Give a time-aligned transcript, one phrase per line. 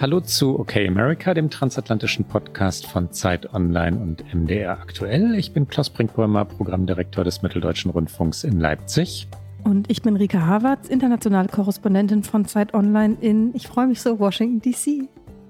[0.00, 5.34] Hallo zu OK America, dem transatlantischen Podcast von Zeit Online und MDR aktuell.
[5.34, 9.28] Ich bin Klaus Brinkbäumer, Programmdirektor des Mitteldeutschen Rundfunks in Leipzig.
[9.62, 14.18] Und ich bin Rika Havertz, internationale Korrespondentin von Zeit Online in, ich freue mich so,
[14.18, 15.06] Washington DC.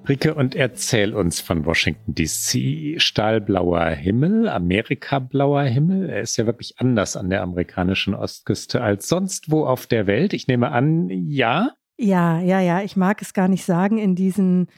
[0.08, 3.00] Rike, und erzähl uns von Washington DC.
[3.00, 6.10] Stahlblauer Himmel, Amerikablauer Himmel.
[6.10, 10.32] Er ist ja wirklich anders an der amerikanischen Ostküste als sonst wo auf der Welt.
[10.32, 11.70] Ich nehme an, ja.
[12.02, 12.80] Ja, ja, ja.
[12.80, 14.68] Ich mag es gar nicht sagen in diesen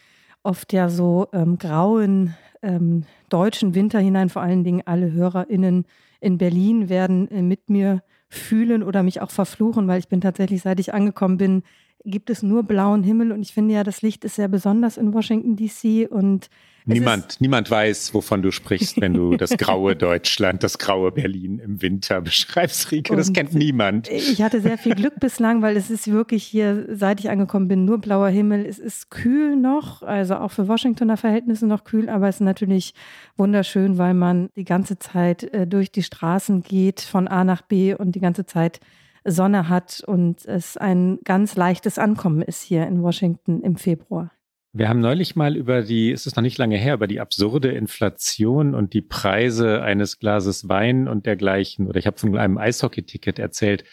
[0.42, 4.28] oft ja so ähm, grauen ähm, deutschen Winter hinein.
[4.28, 5.86] Vor allen Dingen alle HörerInnen
[6.20, 10.62] in Berlin werden äh, mit mir fühlen oder mich auch verfluchen, weil ich bin tatsächlich,
[10.62, 11.62] seit ich angekommen bin,
[12.04, 15.14] gibt es nur blauen Himmel und ich finde ja, das Licht ist sehr besonders in
[15.14, 16.48] Washington DC und
[16.84, 21.80] Niemand, niemand weiß, wovon du sprichst, wenn du das graue Deutschland, das graue Berlin im
[21.82, 23.14] Winter beschreibst, Rike.
[23.14, 24.08] Das kennt niemand.
[24.10, 27.84] Ich hatte sehr viel Glück bislang, weil es ist wirklich hier, seit ich angekommen bin,
[27.84, 28.66] nur blauer Himmel.
[28.66, 32.94] Es ist kühl noch, also auch für Washingtoner Verhältnisse noch kühl, aber es ist natürlich
[33.36, 37.94] wunderschön, weil man die ganze Zeit äh, durch die Straßen geht, von A nach B
[37.94, 38.80] und die ganze Zeit
[39.24, 44.32] Sonne hat und es ein ganz leichtes Ankommen ist hier in Washington im Februar.
[44.74, 47.72] Wir haben neulich mal über die, es ist noch nicht lange her, über die absurde
[47.72, 53.38] Inflation und die Preise eines Glases Wein und dergleichen, oder ich habe von einem Eishockey-Ticket
[53.38, 53.84] erzählt,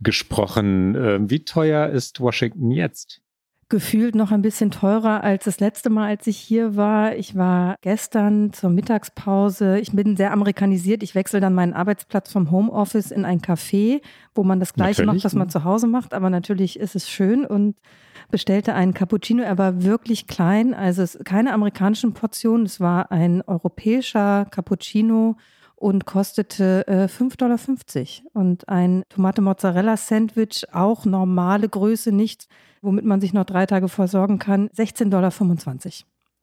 [0.00, 0.94] gesprochen.
[0.94, 3.20] Ähm, wie teuer ist Washington jetzt?
[3.68, 7.16] Gefühlt noch ein bisschen teurer als das letzte Mal, als ich hier war.
[7.16, 9.78] Ich war gestern zur Mittagspause.
[9.78, 11.02] Ich bin sehr amerikanisiert.
[11.02, 14.00] Ich wechsle dann meinen Arbeitsplatz vom Homeoffice in ein Café,
[14.34, 15.24] wo man das Gleiche natürlich.
[15.24, 16.14] macht, was man zu Hause macht.
[16.14, 17.76] Aber natürlich ist es schön und
[18.30, 19.42] bestellte einen Cappuccino.
[19.42, 22.64] Er war wirklich klein, also es keine amerikanischen Portionen.
[22.64, 25.36] Es war ein europäischer Cappuccino
[25.78, 27.58] und kostete äh, 5,50 Dollar.
[28.34, 32.48] Und ein Tomate-Mozzarella-Sandwich, auch normale Größe, nicht,
[32.82, 35.32] womit man sich noch drei Tage versorgen kann, 16,25 Dollar.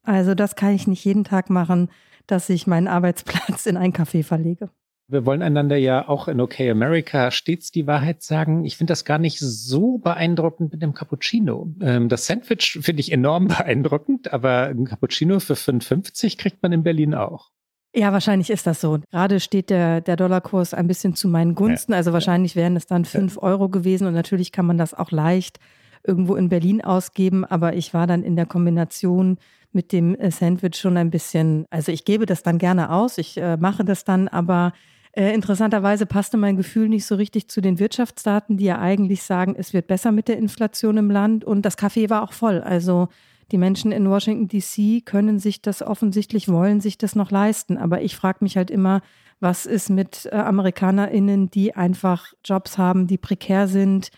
[0.04, 1.90] Also das kann ich nicht jeden Tag machen,
[2.28, 4.70] dass ich meinen Arbeitsplatz in ein Café verlege.
[5.08, 8.66] Wir wollen einander ja auch in OK America stets die Wahrheit sagen.
[8.66, 11.72] Ich finde das gar nicht so beeindruckend mit dem Cappuccino.
[11.80, 16.84] Ähm, das Sandwich finde ich enorm beeindruckend, aber ein Cappuccino für 5,50 kriegt man in
[16.84, 17.52] Berlin auch.
[17.98, 19.00] Ja, wahrscheinlich ist das so.
[19.10, 21.94] Gerade steht der, der Dollarkurs ein bisschen zu meinen Gunsten.
[21.94, 25.60] Also wahrscheinlich wären es dann 5 Euro gewesen und natürlich kann man das auch leicht
[26.04, 27.46] irgendwo in Berlin ausgeben.
[27.46, 29.38] Aber ich war dann in der Kombination
[29.72, 33.38] mit dem äh, Sandwich schon ein bisschen, also ich gebe das dann gerne aus, ich
[33.38, 34.74] äh, mache das dann, aber
[35.16, 39.56] äh, interessanterweise passte mein Gefühl nicht so richtig zu den Wirtschaftsdaten, die ja eigentlich sagen,
[39.58, 41.46] es wird besser mit der Inflation im Land.
[41.46, 42.60] Und das Café war auch voll.
[42.60, 43.08] Also
[43.52, 47.78] die Menschen in Washington, DC können sich das offensichtlich, wollen sich das noch leisten.
[47.78, 49.02] Aber ich frage mich halt immer,
[49.40, 54.10] was ist mit äh, AmerikanerInnen, die einfach Jobs haben, die prekär sind,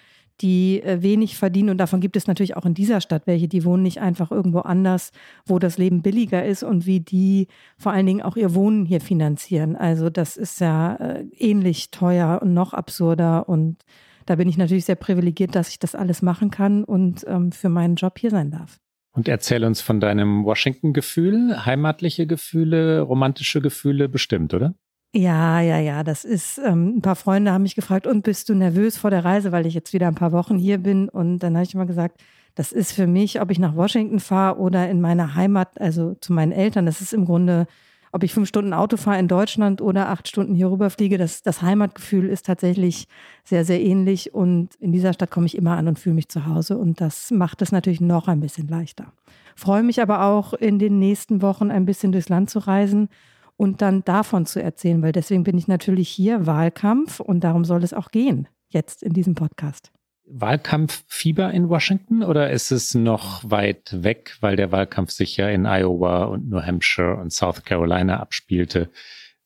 [0.41, 1.69] die äh, wenig verdienen.
[1.69, 4.59] Und davon gibt es natürlich auch in dieser Stadt welche, die wohnen nicht einfach irgendwo
[4.59, 5.11] anders,
[5.45, 9.01] wo das Leben billiger ist und wie die vor allen Dingen auch ihr Wohnen hier
[9.01, 9.75] finanzieren.
[9.75, 13.49] Also das ist ja äh, ähnlich teuer und noch absurder.
[13.49, 13.83] Und
[14.25, 17.69] da bin ich natürlich sehr privilegiert, dass ich das alles machen kann und ähm, für
[17.69, 18.79] meinen Job hier sein darf.
[19.17, 24.75] Und erzähl uns von deinem Washington-Gefühl, heimatliche Gefühle, romantische Gefühle bestimmt, oder?
[25.11, 28.53] Ja, ja, ja, das ist, ähm, ein paar Freunde haben mich gefragt, und bist du
[28.53, 31.09] nervös vor der Reise, weil ich jetzt wieder ein paar Wochen hier bin?
[31.09, 32.21] Und dann habe ich immer gesagt,
[32.53, 36.31] das ist für mich, ob ich nach Washington fahre oder in meine Heimat, also zu
[36.31, 37.65] meinen Eltern, das ist im Grunde,
[38.11, 41.61] ob ich fünf Stunden Auto fahre in Deutschland oder acht Stunden hier rüberfliege, das, das
[41.61, 43.07] Heimatgefühl ist tatsächlich
[43.43, 44.33] sehr, sehr ähnlich.
[44.33, 46.77] Und in dieser Stadt komme ich immer an und fühle mich zu Hause.
[46.77, 49.11] Und das macht es natürlich noch ein bisschen leichter.
[49.55, 53.09] Freue mich aber auch, in den nächsten Wochen ein bisschen durchs Land zu reisen
[53.57, 57.83] und dann davon zu erzählen, weil deswegen bin ich natürlich hier Wahlkampf und darum soll
[57.83, 59.91] es auch gehen, jetzt in diesem Podcast.
[60.29, 65.65] Wahlkampffieber in Washington oder ist es noch weit weg, weil der Wahlkampf sich ja in
[65.65, 68.89] Iowa und New Hampshire und South Carolina abspielte?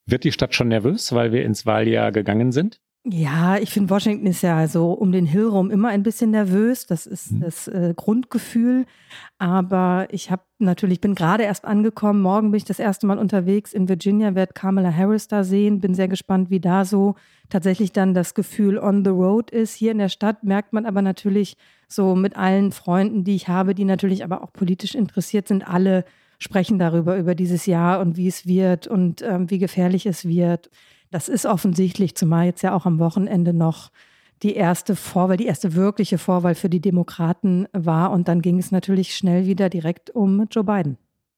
[0.06, 2.80] Wird die Stadt schon nervös, weil wir ins Wahljahr gegangen sind?
[3.04, 6.86] Ja, ich finde, Washington ist ja so um den Hill rum immer ein bisschen nervös.
[6.86, 7.40] Das ist mhm.
[7.40, 8.86] das äh, Grundgefühl.
[9.38, 12.22] Aber ich habe natürlich, bin gerade erst angekommen.
[12.22, 15.80] Morgen bin ich das erste Mal unterwegs in Virginia, werde Kamala Harris da sehen.
[15.80, 17.16] Bin sehr gespannt, wie da so
[17.48, 19.74] tatsächlich dann das Gefühl on the road ist.
[19.74, 21.56] Hier in der Stadt merkt man aber natürlich
[21.88, 26.04] so mit allen Freunden, die ich habe, die natürlich aber auch politisch interessiert sind, alle
[26.38, 30.70] sprechen darüber, über dieses Jahr und wie es wird und ähm, wie gefährlich es wird
[31.12, 33.90] Das ist offensichtlich, zumal jetzt ja auch am Wochenende noch
[34.42, 38.10] die erste Vorwahl, die erste wirkliche Vorwahl für die Demokraten war.
[38.12, 40.96] Und dann ging es natürlich schnell wieder direkt um Joe Biden.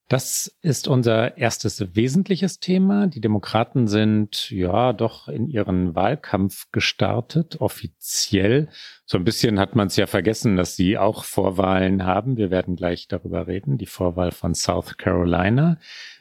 [0.08, 3.08] Das ist unser erstes wesentliches Thema.
[3.08, 8.68] Die Demokraten sind ja doch in ihren Wahlkampf gestartet, offiziell.
[9.06, 12.36] So ein bisschen hat man es ja vergessen, dass sie auch Vorwahlen haben.
[12.36, 15.78] Wir werden gleich darüber reden, die Vorwahl von South Carolina.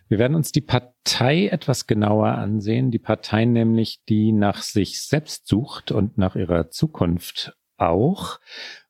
[0.09, 5.47] Wir werden uns die Partei etwas genauer ansehen, die Partei nämlich, die nach sich selbst
[5.47, 8.39] sucht und nach ihrer Zukunft auch.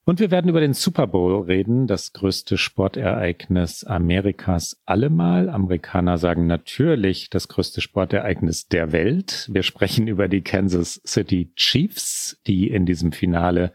[0.06, 5.50] Und wir werden über den Super Bowl reden, das größte Sportereignis Amerikas allemal.
[5.50, 9.48] Amerikaner sagen natürlich das größte Sportereignis der Welt.
[9.50, 13.72] Wir sprechen über die Kansas City Chiefs, die in diesem Finale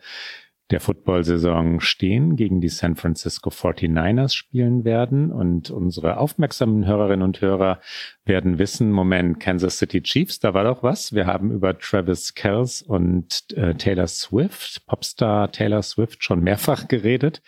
[0.70, 5.32] der Football-Saison stehen, gegen die San Francisco 49ers spielen werden.
[5.32, 7.80] Und unsere aufmerksamen Hörerinnen und Hörer
[8.24, 11.12] werden wissen, Moment, Kansas City Chiefs, da war doch was.
[11.12, 17.42] Wir haben über Travis Kells und äh, Taylor Swift, Popstar Taylor Swift, schon mehrfach geredet.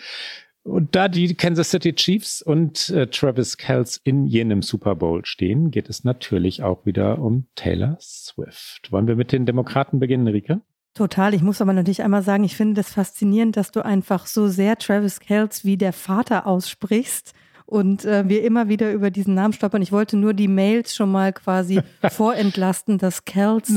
[0.62, 5.70] Und da die Kansas City Chiefs und äh, Travis Kells in jenem Super Bowl stehen,
[5.70, 8.92] geht es natürlich auch wieder um Taylor Swift.
[8.92, 10.60] Wollen wir mit den Demokraten beginnen, Rike?
[11.00, 11.32] Total.
[11.32, 14.76] Ich muss aber natürlich einmal sagen, ich finde das faszinierend, dass du einfach so sehr
[14.76, 17.32] Travis Kells wie der Vater aussprichst
[17.64, 19.80] und äh, wir immer wieder über diesen Namen stolpern.
[19.80, 21.80] Ich wollte nur die Mails schon mal quasi
[22.10, 23.68] vorentlasten, dass Kells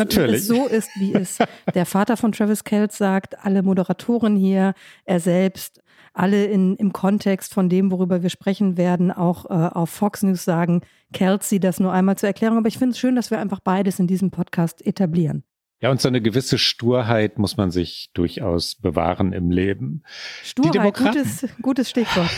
[0.48, 1.38] so ist, wie es
[1.74, 4.74] der Vater von Travis Kells sagt, alle Moderatoren hier,
[5.06, 5.82] er selbst,
[6.12, 10.44] alle in, im Kontext von dem, worüber wir sprechen werden, auch äh, auf Fox News
[10.44, 10.82] sagen,
[11.14, 12.58] Kelsey das nur einmal zur Erklärung.
[12.58, 15.46] Aber ich finde es schön, dass wir einfach beides in diesem Podcast etablieren.
[15.84, 20.04] Ja, und so eine gewisse Sturheit muss man sich durchaus bewahren im Leben.
[20.42, 22.30] Sturheit, gutes, gutes Stichwort.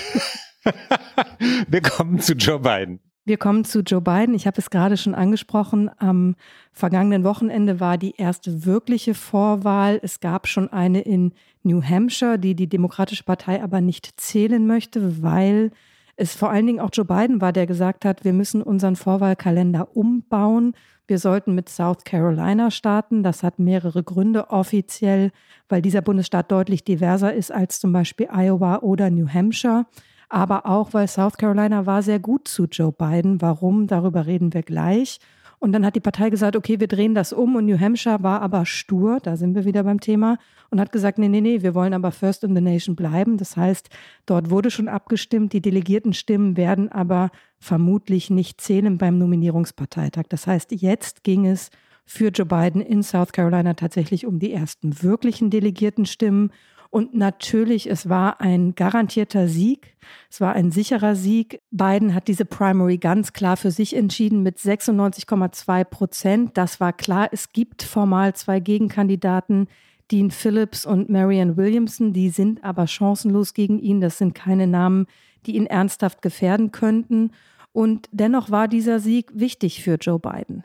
[1.68, 3.02] Wir kommen zu Joe Biden.
[3.24, 4.34] Wir kommen zu Joe Biden.
[4.34, 5.92] Ich habe es gerade schon angesprochen.
[6.00, 6.36] Am
[6.72, 10.00] vergangenen Wochenende war die erste wirkliche Vorwahl.
[10.02, 11.32] Es gab schon eine in
[11.62, 15.70] New Hampshire, die die Demokratische Partei aber nicht zählen möchte, weil
[16.16, 19.96] es vor allen Dingen auch Joe Biden war, der gesagt hat, wir müssen unseren Vorwahlkalender
[19.96, 20.74] umbauen
[21.08, 23.22] wir sollten mit South Carolina starten.
[23.22, 25.32] Das hat mehrere Gründe offiziell,
[25.70, 29.86] weil dieser Bundesstaat deutlich diverser ist als zum Beispiel Iowa oder New Hampshire.
[30.30, 33.40] Aber auch, weil South Carolina war sehr gut zu Joe Biden.
[33.42, 33.86] Warum?
[33.86, 35.20] Darüber reden wir gleich.
[35.60, 37.56] Und dann hat die Partei gesagt, okay, wir drehen das um.
[37.56, 40.38] Und New Hampshire war aber stur, da sind wir wieder beim Thema,
[40.70, 43.38] und hat gesagt, nee, nee, nee, wir wollen aber First in the Nation bleiben.
[43.38, 43.90] Das heißt,
[44.26, 50.24] dort wurde schon abgestimmt, die Delegiertenstimmen werden aber vermutlich nicht zählen beim Nominierungsparteitag.
[50.30, 51.70] Das heißt, jetzt ging es
[52.06, 56.52] für Joe Biden in South Carolina tatsächlich um die ersten wirklichen Delegiertenstimmen.
[56.90, 59.96] Und natürlich, es war ein garantierter Sieg.
[60.30, 61.62] Es war ein sicherer Sieg.
[61.72, 66.58] Biden hat diese Primary ganz klar für sich entschieden mit 96,2 Prozent.
[66.58, 67.30] Das war klar.
[67.32, 69.68] Es gibt formal zwei Gegenkandidaten,
[70.12, 72.14] Dean Phillips und Marianne Williamson.
[72.14, 74.02] Die sind aber chancenlos gegen ihn.
[74.02, 75.08] Das sind keine Namen,
[75.46, 77.32] die ihn ernsthaft gefährden könnten.
[77.72, 80.64] Und dennoch war dieser Sieg wichtig für Joe Biden.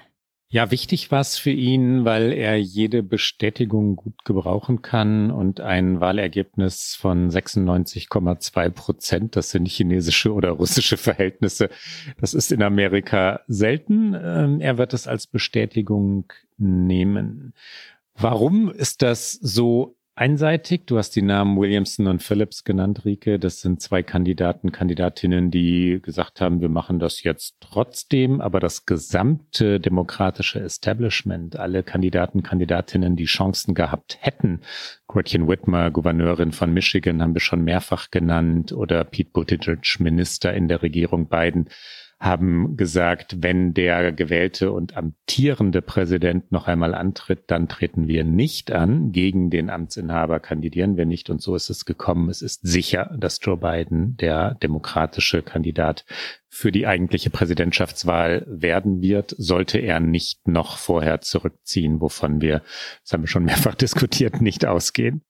[0.52, 6.00] Ja, wichtig war es für ihn, weil er jede Bestätigung gut gebrauchen kann und ein
[6.00, 11.70] Wahlergebnis von 96,2 Prozent, das sind chinesische oder russische Verhältnisse,
[12.20, 14.12] das ist in Amerika selten.
[14.20, 17.55] Ähm, er wird es als Bestätigung nehmen.
[18.17, 20.82] Warum ist das so einseitig.
[20.84, 23.39] Du hast die Namen Williamson und Phillips genannt, Rike.
[23.39, 28.84] Das sind zwei Kandidaten, Kandidatinnen, die gesagt haben, wir machen das jetzt trotzdem, aber das
[28.84, 34.60] gesamte demokratische Establishment, alle Kandidaten, Kandidatinnen, die Chancen gehabt hätten,
[35.08, 40.69] Gretchen Whitmer, Gouverneurin von Michigan, haben wir schon mehrfach genannt, oder Pete Buttigieg, Minister in
[40.69, 41.70] der Regierung Biden,
[42.20, 48.70] haben gesagt, wenn der gewählte und amtierende Präsident noch einmal antritt, dann treten wir nicht
[48.70, 49.10] an.
[49.10, 51.31] Gegen den Amtsinhaber kandidieren wir nicht.
[51.31, 52.29] Und so ist es gekommen.
[52.29, 56.05] Es ist sicher, dass Joe Biden der demokratische Kandidat
[56.50, 62.62] für die eigentliche Präsidentschaftswahl werden wird, sollte er nicht noch vorher zurückziehen, wovon wir,
[63.03, 65.22] das haben wir schon mehrfach diskutiert, nicht ausgehen.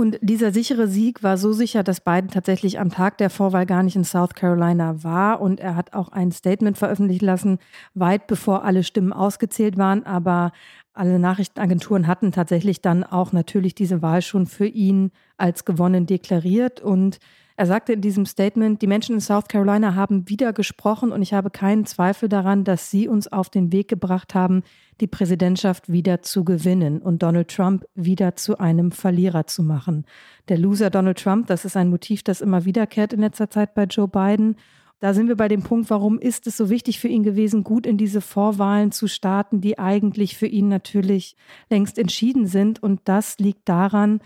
[0.00, 3.82] Und dieser sichere Sieg war so sicher, dass Biden tatsächlich am Tag der Vorwahl gar
[3.82, 5.42] nicht in South Carolina war.
[5.42, 7.58] Und er hat auch ein Statement veröffentlichen lassen,
[7.92, 10.06] weit bevor alle Stimmen ausgezählt waren.
[10.06, 10.52] Aber
[10.94, 16.80] alle Nachrichtenagenturen hatten tatsächlich dann auch natürlich diese Wahl schon für ihn als gewonnen deklariert.
[16.80, 17.18] Und
[17.56, 21.34] er sagte in diesem Statement, die Menschen in South Carolina haben wieder gesprochen und ich
[21.34, 24.62] habe keinen Zweifel daran, dass sie uns auf den Weg gebracht haben,
[25.00, 30.04] die Präsidentschaft wieder zu gewinnen und Donald Trump wieder zu einem Verlierer zu machen.
[30.48, 33.84] Der Loser Donald Trump, das ist ein Motiv, das immer wiederkehrt in letzter Zeit bei
[33.84, 34.56] Joe Biden.
[35.00, 37.86] da sind wir bei dem Punkt, warum ist es so wichtig für ihn gewesen, gut
[37.86, 41.36] in diese Vorwahlen zu starten, die eigentlich für ihn natürlich
[41.70, 42.82] längst entschieden sind.
[42.82, 44.20] Und das liegt daran,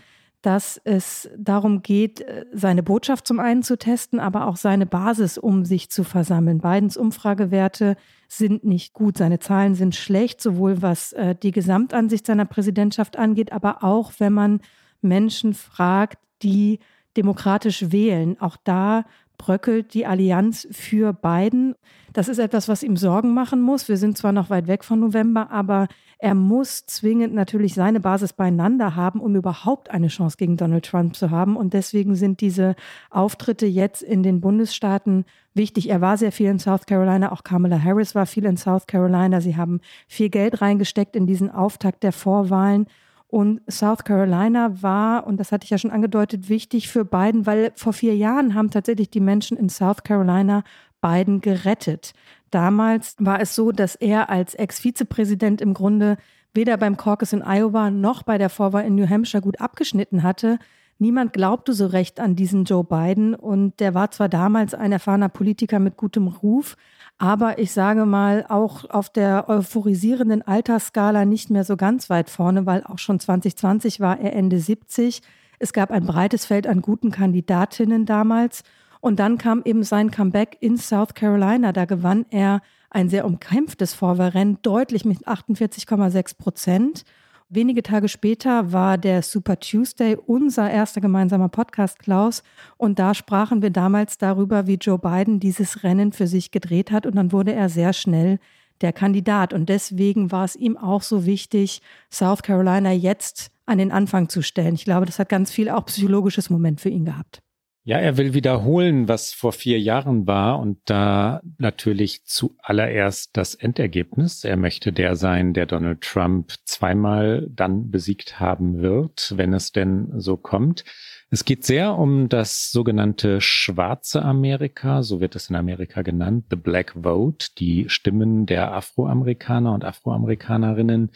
[0.45, 5.39] dass es darum geht, äh, seine Botschaft zum einen zu testen, aber auch seine Basis,
[5.39, 6.59] um sich zu versammeln.
[6.59, 7.97] Bidens Umfragewerte
[8.27, 9.17] sind nicht gut.
[9.17, 14.33] Seine Zahlen sind schlecht, sowohl was äh, die Gesamtansicht seiner Präsidentschaft angeht, aber auch wenn
[14.33, 14.61] man
[15.01, 16.79] Menschen fragt, die
[17.17, 18.39] demokratisch wählen.
[18.39, 19.05] Auch da
[19.37, 21.75] bröckelt die Allianz für Biden.
[22.13, 23.89] Das ist etwas, was ihm Sorgen machen muss.
[23.89, 25.87] Wir sind zwar noch weit weg von November, aber
[26.17, 31.15] er muss zwingend natürlich seine Basis beieinander haben, um überhaupt eine Chance gegen Donald Trump
[31.15, 31.57] zu haben.
[31.57, 32.75] Und deswegen sind diese
[33.09, 35.89] Auftritte jetzt in den Bundesstaaten wichtig.
[35.89, 39.41] Er war sehr viel in South Carolina, auch Kamala Harris war viel in South Carolina.
[39.41, 42.87] Sie haben viel Geld reingesteckt in diesen Auftakt der Vorwahlen.
[43.27, 47.71] Und South Carolina war, und das hatte ich ja schon angedeutet, wichtig für Biden, weil
[47.75, 50.63] vor vier Jahren haben tatsächlich die Menschen in South Carolina
[51.01, 52.13] Biden gerettet.
[52.51, 56.17] Damals war es so, dass er als Ex-Vizepräsident im Grunde
[56.53, 60.57] weder beim Caucus in Iowa noch bei der Vorwahl in New Hampshire gut abgeschnitten hatte.
[60.97, 65.29] Niemand glaubte so recht an diesen Joe Biden und der war zwar damals ein erfahrener
[65.29, 66.77] Politiker mit gutem Ruf,
[67.17, 72.65] aber ich sage mal auch auf der euphorisierenden Altersskala nicht mehr so ganz weit vorne,
[72.65, 75.21] weil auch schon 2020 war er Ende 70.
[75.57, 78.63] Es gab ein breites Feld an guten Kandidatinnen damals.
[78.99, 81.71] Und dann kam eben sein Comeback in South Carolina.
[81.71, 87.03] Da gewann er ein sehr umkämpftes Vorwahlrennen, deutlich mit 48,6 Prozent.
[87.49, 92.41] Wenige Tage später war der Super Tuesday unser erster gemeinsamer Podcast, Klaus.
[92.77, 97.05] Und da sprachen wir damals darüber, wie Joe Biden dieses Rennen für sich gedreht hat.
[97.05, 98.39] Und dann wurde er sehr schnell
[98.81, 99.53] der Kandidat.
[99.53, 104.41] Und deswegen war es ihm auch so wichtig, South Carolina jetzt an den Anfang zu
[104.41, 104.73] stellen.
[104.73, 107.44] Ich glaube, das hat ganz viel auch psychologisches Moment für ihn gehabt.
[107.87, 114.43] Ja, er will wiederholen, was vor vier Jahren war und da natürlich zuallererst das Endergebnis.
[114.43, 120.11] Er möchte der sein, der Donald Trump zweimal dann besiegt haben wird, wenn es denn
[120.19, 120.83] so kommt.
[121.29, 126.55] Es geht sehr um das sogenannte schwarze Amerika, so wird es in Amerika genannt, the
[126.55, 131.11] Black Vote, die Stimmen der Afroamerikaner und Afroamerikanerinnen.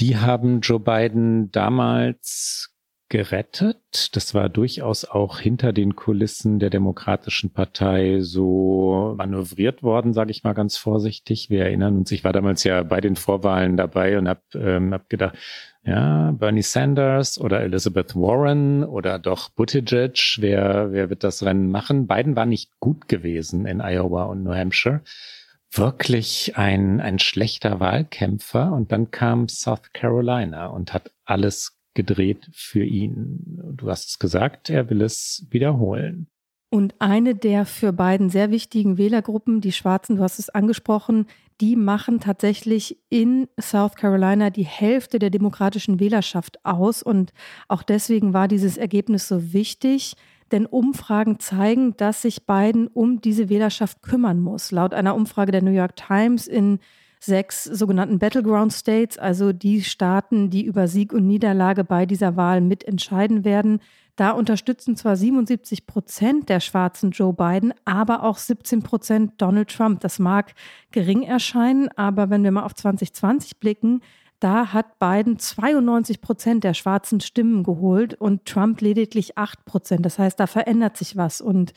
[0.00, 2.73] Die haben Joe Biden damals
[3.08, 4.14] gerettet.
[4.16, 10.44] Das war durchaus auch hinter den Kulissen der Demokratischen Partei so manövriert worden, sage ich
[10.44, 11.50] mal ganz vorsichtig.
[11.50, 15.08] Wir erinnern uns, ich war damals ja bei den Vorwahlen dabei und habe ähm, hab
[15.08, 15.36] gedacht,
[15.84, 22.06] ja, Bernie Sanders oder Elizabeth Warren oder doch Buttigieg, wer, wer wird das Rennen machen?
[22.06, 25.02] Biden war nicht gut gewesen in Iowa und New Hampshire.
[25.70, 28.72] Wirklich ein, ein schlechter Wahlkämpfer.
[28.72, 33.72] Und dann kam South Carolina und hat alles gedreht für ihn.
[33.76, 36.28] Du hast es gesagt, er will es wiederholen.
[36.70, 41.26] Und eine der für beiden sehr wichtigen Wählergruppen, die Schwarzen, du hast es angesprochen,
[41.60, 47.02] die machen tatsächlich in South Carolina die Hälfte der demokratischen Wählerschaft aus.
[47.02, 47.32] Und
[47.68, 50.14] auch deswegen war dieses Ergebnis so wichtig,
[50.50, 54.72] denn Umfragen zeigen, dass sich Biden um diese Wählerschaft kümmern muss.
[54.72, 56.80] Laut einer Umfrage der New York Times in
[57.24, 62.60] sechs sogenannten Battleground States, also die Staaten, die über Sieg und Niederlage bei dieser Wahl
[62.60, 63.80] mitentscheiden werden.
[64.16, 70.00] Da unterstützen zwar 77 Prozent der Schwarzen Joe Biden, aber auch 17 Prozent Donald Trump.
[70.00, 70.54] Das mag
[70.92, 74.00] gering erscheinen, aber wenn wir mal auf 2020 blicken,
[74.38, 80.04] da hat Biden 92 Prozent der schwarzen Stimmen geholt und Trump lediglich 8 Prozent.
[80.04, 81.40] Das heißt, da verändert sich was.
[81.40, 81.72] Und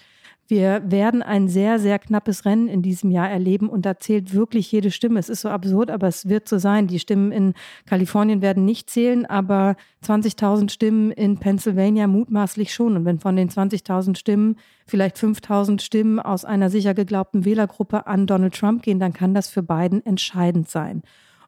[0.48, 4.72] wir werden ein sehr, sehr knappes Rennen in diesem Jahr erleben und da zählt wirklich
[4.72, 5.20] jede Stimme.
[5.20, 6.88] Es ist so absurd, aber es wird so sein.
[6.88, 7.54] Die Stimmen in
[7.86, 9.76] Kalifornien werden nicht zählen, aber
[10.06, 12.96] 20.000 Stimmen in Pennsylvania mutmaßlich schon.
[12.96, 18.26] Und wenn von den 20.000 Stimmen vielleicht 5.000 Stimmen aus einer sicher geglaubten Wählergruppe an
[18.26, 21.04] Donald Trump gehen, dann kann das für Biden entscheidend sein.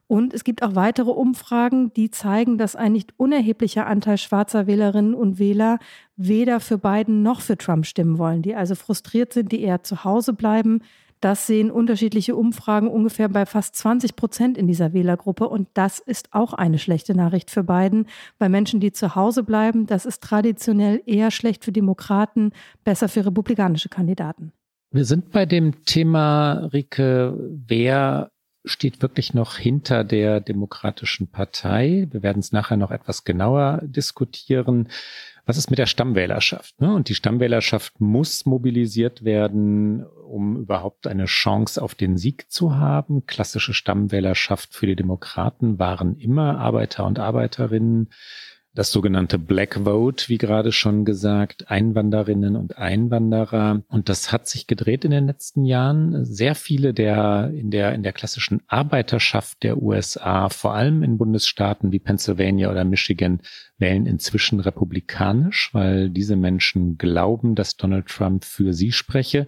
[0.10, 5.14] Und es gibt auch weitere Umfragen, die zeigen, dass ein nicht unerheblicher Anteil schwarzer Wählerinnen
[5.14, 5.78] und Wähler
[6.16, 10.04] weder für Biden noch für Trump stimmen wollen, die also frustriert sind, die eher zu
[10.04, 10.82] Hause bleiben.
[11.22, 15.48] Das sehen unterschiedliche Umfragen ungefähr bei fast 20 Prozent in dieser Wählergruppe.
[15.48, 18.08] Und das ist auch eine schlechte Nachricht für Biden,
[18.40, 22.52] weil Menschen, die zu Hause bleiben, das ist traditionell eher schlecht für Demokraten,
[22.84, 24.54] besser für republikanische Kandidaten.
[24.90, 27.38] Wir sind bei dem Thema, Rike,
[27.68, 28.32] wer
[28.66, 32.08] steht wirklich noch hinter der Demokratischen Partei.
[32.12, 34.90] Wir werden es nachher noch etwas genauer diskutieren.
[35.46, 36.80] Was ist mit der Stammwählerschaft?
[36.80, 36.94] Ne?
[36.94, 43.26] Und die Stammwählerschaft muss mobilisiert werden, um überhaupt eine Chance auf den Sieg zu haben.
[43.26, 48.10] Klassische Stammwählerschaft für die Demokraten waren immer Arbeiter und Arbeiterinnen,
[48.74, 53.82] das sogenannte Black Vote, wie gerade schon gesagt, Einwanderinnen und Einwanderer.
[53.88, 56.24] Und das hat sich gedreht in den letzten Jahren.
[56.24, 61.92] Sehr viele der in der in der klassischen Arbeiterschaft der USA, vor allem in Bundesstaaten
[61.92, 63.42] wie Pennsylvania oder Michigan,
[63.80, 69.48] wählen inzwischen republikanisch, weil diese Menschen glauben, dass Donald Trump für sie spreche.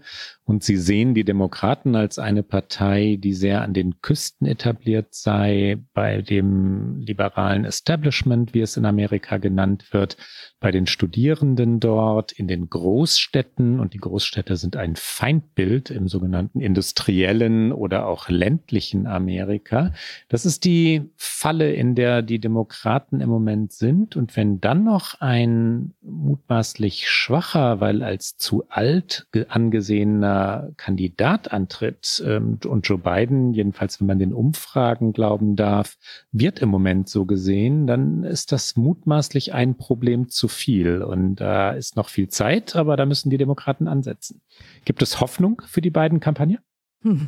[0.52, 5.78] Und sie sehen die Demokraten als eine Partei, die sehr an den Küsten etabliert sei,
[5.94, 10.18] bei dem liberalen Establishment, wie es in Amerika genannt wird,
[10.60, 13.80] bei den Studierenden dort, in den Großstädten.
[13.80, 19.94] Und die Großstädte sind ein Feindbild im sogenannten industriellen oder auch ländlichen Amerika.
[20.28, 24.18] Das ist die Falle, in der die Demokraten im Moment sind.
[24.18, 30.41] Und wenn dann noch ein mutmaßlich schwacher, weil als zu alt angesehener
[30.78, 35.98] Kandidat antritt ähm, und Joe Biden, jedenfalls wenn man den Umfragen glauben darf,
[36.32, 41.02] wird im Moment so gesehen, dann ist das mutmaßlich ein Problem zu viel.
[41.02, 44.42] Und da ist noch viel Zeit, aber da müssen die Demokraten ansetzen.
[44.86, 46.60] Gibt es Hoffnung für die beiden Kampagnen?
[47.04, 47.28] Hm.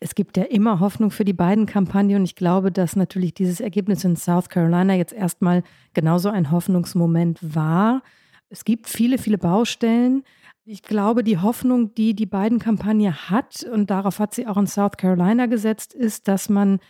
[0.00, 3.60] Es gibt ja immer Hoffnung für die beiden Kampagnen und ich glaube, dass natürlich dieses
[3.60, 5.62] Ergebnis in South Carolina jetzt erstmal
[5.94, 8.02] genauso ein Hoffnungsmoment war.
[8.50, 10.22] Es gibt viele, viele Baustellen.
[10.66, 14.66] Ich glaube, die Hoffnung, die die beiden Kampagne hat, und darauf hat sie auch in
[14.66, 16.80] South Carolina gesetzt, ist, dass man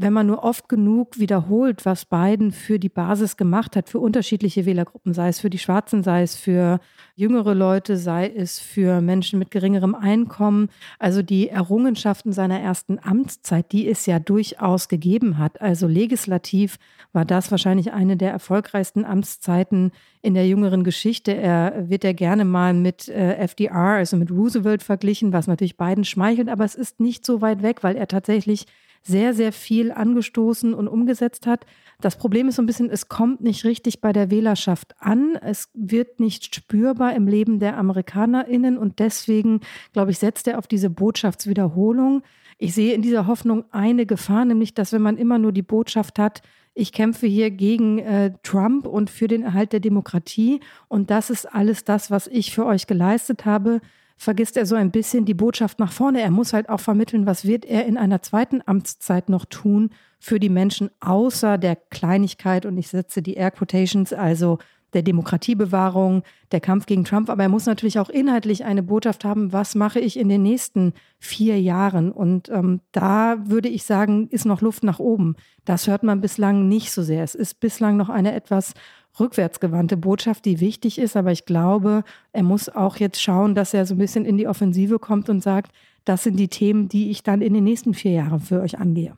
[0.00, 4.64] wenn man nur oft genug wiederholt, was Biden für die Basis gemacht hat, für unterschiedliche
[4.64, 6.78] Wählergruppen, sei es für die Schwarzen, sei es für
[7.16, 10.68] jüngere Leute, sei es für Menschen mit geringerem Einkommen,
[11.00, 15.60] also die Errungenschaften seiner ersten Amtszeit, die es ja durchaus gegeben hat.
[15.60, 16.78] Also legislativ
[17.12, 19.90] war das wahrscheinlich eine der erfolgreichsten Amtszeiten
[20.22, 21.34] in der jüngeren Geschichte.
[21.34, 26.04] Er wird ja gerne mal mit äh, FDR, also mit Roosevelt verglichen, was natürlich Biden
[26.04, 28.66] schmeichelt, aber es ist nicht so weit weg, weil er tatsächlich
[29.08, 31.64] sehr, sehr viel angestoßen und umgesetzt hat.
[32.00, 35.36] Das Problem ist so ein bisschen, es kommt nicht richtig bei der Wählerschaft an.
[35.40, 39.60] Es wird nicht spürbar im Leben der AmerikanerInnen und deswegen,
[39.94, 42.22] glaube ich, setzt er auf diese Botschaftswiederholung.
[42.58, 46.18] Ich sehe in dieser Hoffnung eine Gefahr, nämlich, dass wenn man immer nur die Botschaft
[46.18, 46.42] hat,
[46.74, 51.46] ich kämpfe hier gegen äh, Trump und für den Erhalt der Demokratie und das ist
[51.46, 53.80] alles das, was ich für euch geleistet habe,
[54.18, 56.20] vergisst er so ein bisschen die Botschaft nach vorne.
[56.20, 60.40] Er muss halt auch vermitteln, was wird er in einer zweiten Amtszeit noch tun für
[60.40, 64.58] die Menschen außer der Kleinigkeit und ich setze die Air Quotations, also
[64.94, 67.28] der Demokratiebewahrung, der Kampf gegen Trump.
[67.28, 70.94] Aber er muss natürlich auch inhaltlich eine Botschaft haben, was mache ich in den nächsten
[71.18, 72.10] vier Jahren.
[72.10, 75.36] Und ähm, da würde ich sagen, ist noch Luft nach oben.
[75.64, 77.22] Das hört man bislang nicht so sehr.
[77.22, 78.72] Es ist bislang noch eine etwas
[79.20, 81.16] rückwärtsgewandte Botschaft, die wichtig ist.
[81.16, 84.48] Aber ich glaube, er muss auch jetzt schauen, dass er so ein bisschen in die
[84.48, 85.72] Offensive kommt und sagt,
[86.04, 89.16] das sind die Themen, die ich dann in den nächsten vier Jahren für euch angehe.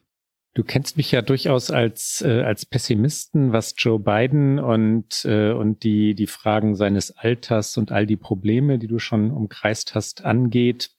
[0.55, 5.85] Du kennst mich ja durchaus als äh, als Pessimisten, was Joe Biden und äh, und
[5.85, 10.91] die die Fragen seines Alters und all die Probleme, die du schon umkreist hast, angeht.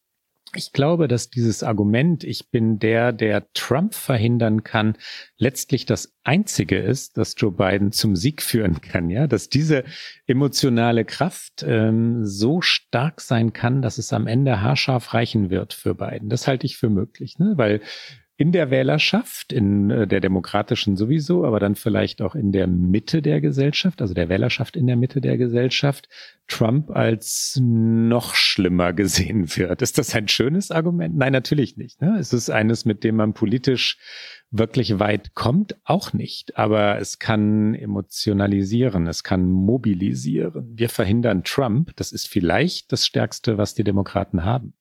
[0.56, 4.98] Ich glaube, dass dieses Argument, ich bin der, der Trump verhindern kann,
[5.38, 9.86] letztlich das einzige ist, das Joe Biden zum Sieg führen kann, ja, dass diese
[10.28, 15.96] emotionale Kraft ähm, so stark sein kann, dass es am Ende haarscharf reichen wird für
[15.96, 16.30] Biden.
[16.30, 17.54] Das halte ich für möglich, ne?
[17.56, 17.82] weil
[18.42, 23.22] in der Wählerschaft, in äh, der demokratischen sowieso, aber dann vielleicht auch in der Mitte
[23.22, 26.10] der Gesellschaft, also der Wählerschaft in der Mitte der Gesellschaft,
[26.48, 29.84] Trump als noch schlimmer gesehen wird.
[29.84, 31.16] Ist das ein schönes Argument?
[31.16, 32.02] Nein, natürlich nicht.
[32.02, 32.18] Ne?
[32.20, 34.00] Es ist eines, mit dem man politisch
[34.50, 36.58] wirklich weit kommt, auch nicht.
[36.58, 40.72] Aber es kann emotionalisieren, es kann mobilisieren.
[40.74, 41.96] Wir verhindern Trump.
[41.96, 44.74] Das ist vielleicht das Stärkste, was die Demokraten haben.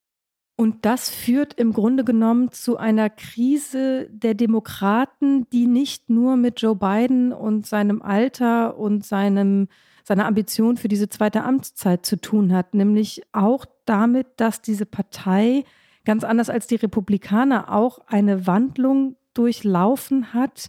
[0.61, 6.61] Und das führt im Grunde genommen zu einer Krise der Demokraten, die nicht nur mit
[6.61, 9.69] Joe Biden und seinem Alter und seinem,
[10.05, 15.65] seiner Ambition für diese zweite Amtszeit zu tun hat, nämlich auch damit, dass diese Partei
[16.05, 20.69] ganz anders als die Republikaner auch eine Wandlung durchlaufen hat,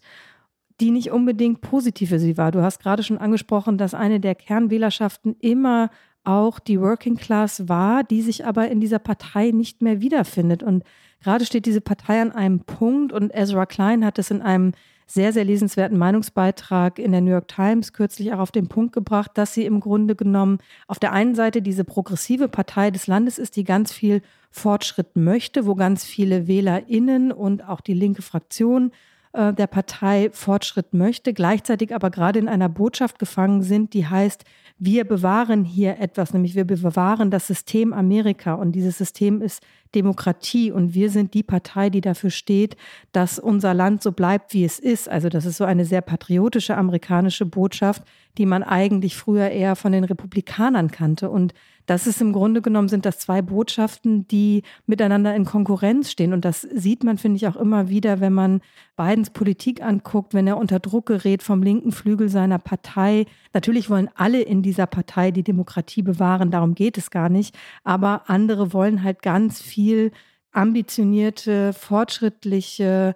[0.79, 2.53] die nicht unbedingt positiv für sie war.
[2.53, 5.89] Du hast gerade schon angesprochen, dass eine der Kernwählerschaften immer
[6.23, 10.63] auch die Working Class war, die sich aber in dieser Partei nicht mehr wiederfindet.
[10.63, 10.83] Und
[11.23, 14.73] gerade steht diese Partei an einem Punkt und Ezra Klein hat es in einem
[15.07, 19.31] sehr, sehr lesenswerten Meinungsbeitrag in der New York Times kürzlich auch auf den Punkt gebracht,
[19.33, 23.57] dass sie im Grunde genommen auf der einen Seite diese progressive Partei des Landes ist,
[23.57, 28.91] die ganz viel Fortschritt möchte, wo ganz viele WählerInnen und auch die linke Fraktion
[29.33, 34.45] äh, der Partei Fortschritt möchte, gleichzeitig aber gerade in einer Botschaft gefangen sind, die heißt,
[34.83, 39.61] wir bewahren hier etwas, nämlich wir bewahren das System Amerika und dieses System ist
[39.93, 42.75] Demokratie und wir sind die Partei, die dafür steht,
[43.11, 45.07] dass unser Land so bleibt, wie es ist.
[45.07, 48.01] Also das ist so eine sehr patriotische amerikanische Botschaft,
[48.39, 51.29] die man eigentlich früher eher von den Republikanern kannte.
[51.29, 51.53] Und
[51.85, 56.33] das ist im Grunde genommen sind das zwei Botschaften, die miteinander in Konkurrenz stehen.
[56.33, 58.61] Und das sieht man, finde ich, auch immer wieder, wenn man
[58.95, 63.25] Bidens Politik anguckt, wenn er unter Druck gerät vom linken Flügel seiner Partei.
[63.53, 67.57] Natürlich wollen alle in dieser Partei die Demokratie bewahren, darum geht es gar nicht.
[67.83, 70.11] Aber andere wollen halt ganz viel
[70.51, 73.15] ambitionierte, fortschrittliche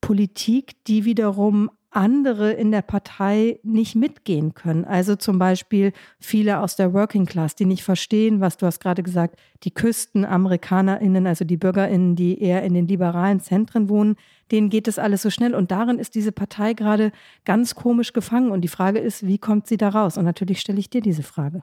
[0.00, 4.84] Politik, die wiederum andere in der Partei nicht mitgehen können.
[4.84, 9.02] Also zum Beispiel viele aus der Working Class, die nicht verstehen, was du hast gerade
[9.02, 14.16] gesagt, die KüstenamerikanerInnen, also die BürgerInnen, die eher in den liberalen Zentren wohnen,
[14.50, 15.54] denen geht es alles so schnell.
[15.54, 17.12] Und darin ist diese Partei gerade
[17.44, 18.50] ganz komisch gefangen.
[18.50, 20.16] Und die Frage ist, wie kommt sie da raus?
[20.16, 21.62] Und natürlich stelle ich dir diese Frage.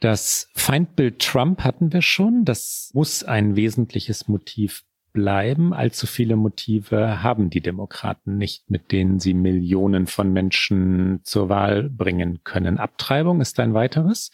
[0.00, 2.44] Das Feindbild Trump hatten wir schon.
[2.44, 4.84] Das muss ein wesentliches Motiv
[5.18, 5.74] bleiben.
[5.74, 11.90] Allzu viele Motive haben die Demokraten nicht, mit denen sie Millionen von Menschen zur Wahl
[11.90, 12.78] bringen können.
[12.78, 14.30] Abtreibung ist ein weiteres.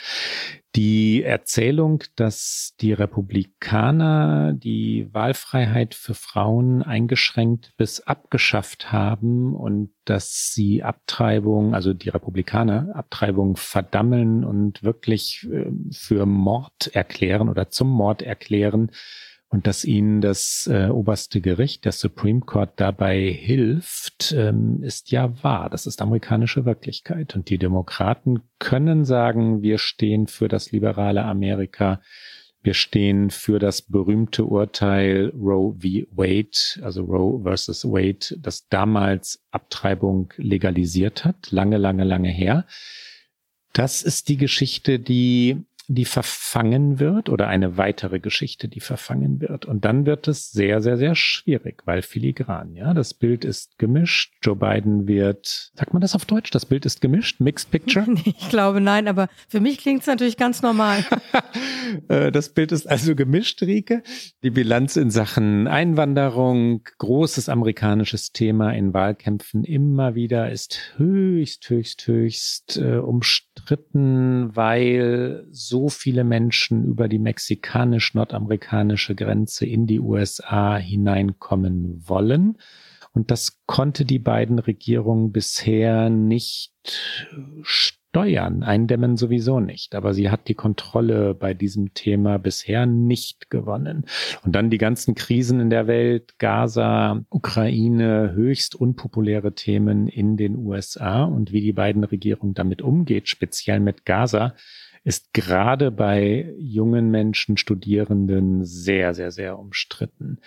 [0.77, 10.53] Die Erzählung, dass die Republikaner die Wahlfreiheit für Frauen eingeschränkt bis abgeschafft haben und dass
[10.53, 17.89] sie Abtreibung, also die Republikaner Abtreibung verdammeln und wirklich äh, für Mord erklären oder zum
[17.89, 18.91] Mord erklären,
[19.55, 25.45] und dass ihnen das äh, oberste Gericht, der Supreme Court, dabei hilft, ähm, ist ja
[25.45, 25.71] wahr.
[25.71, 27.37] Das ist amerikanische Wirklichkeit.
[27.37, 32.01] Und die Demokraten können sagen, wir stehen für das liberale Amerika.
[32.65, 36.05] Wir stehen für das berühmte Urteil Roe v.
[36.11, 42.67] Wade, also Roe versus Wade, das damals Abtreibung legalisiert hat, lange, lange, lange her.
[43.73, 49.67] Das ist die Geschichte, die die verfangen wird oder eine weitere Geschichte, die verfangen wird.
[49.67, 52.95] Und dann wird es sehr, sehr, sehr schwierig, weil filigran, ja.
[52.95, 54.33] Das Bild ist gemischt.
[54.43, 56.51] Joe Biden wird, sagt man das auf Deutsch?
[56.51, 57.41] Das Bild ist gemischt?
[57.41, 58.07] Mixed Picture?
[58.25, 61.05] Ich glaube nein, aber für mich klingt es natürlich ganz normal.
[62.09, 64.03] Äh, das Bild ist also gemischt, Rike.
[64.43, 72.07] Die Bilanz in Sachen Einwanderung, großes amerikanisches Thema in Wahlkämpfen immer wieder ist höchst, höchst,
[72.07, 80.77] höchst äh, umstritten, weil so so viele Menschen über die mexikanisch-nordamerikanische Grenze in die USA
[80.77, 82.59] hineinkommen wollen.
[83.13, 86.73] Und das konnte die beiden Regierungen bisher nicht
[87.63, 89.97] steuern, eindämmen sowieso nicht.
[89.97, 94.05] Aber sie hat die Kontrolle bei diesem Thema bisher nicht gewonnen.
[94.45, 100.57] Und dann die ganzen Krisen in der Welt, Gaza, Ukraine, höchst unpopuläre Themen in den
[100.57, 104.55] USA und wie die beiden Regierungen damit umgeht, speziell mit Gaza,
[105.05, 110.41] ist gerade bei jungen Menschen, Studierenden sehr, sehr, sehr umstritten.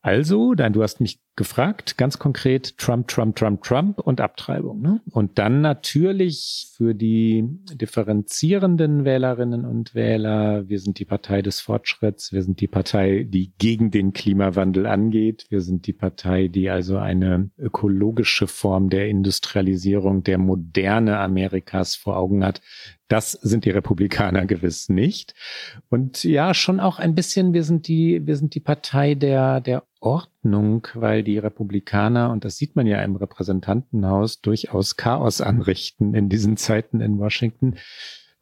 [0.00, 4.82] Also, dann, du hast mich gefragt, ganz konkret Trump, Trump, Trump, Trump und Abtreibung.
[4.82, 5.00] Ne?
[5.10, 12.34] Und dann natürlich für die differenzierenden Wählerinnen und Wähler, wir sind die Partei des Fortschritts,
[12.34, 16.98] wir sind die Partei, die gegen den Klimawandel angeht, wir sind die Partei, die also
[16.98, 22.60] eine ökologische Form der Industrialisierung, der Moderne Amerikas vor Augen hat.
[23.08, 25.34] Das sind die Republikaner gewiss nicht.
[25.88, 29.82] Und ja, schon auch ein bisschen, wir sind die, wir sind die Partei der, der
[30.00, 36.28] Ordnung, weil die Republikaner, und das sieht man ja im Repräsentantenhaus, durchaus Chaos anrichten in
[36.28, 37.76] diesen Zeiten in Washington.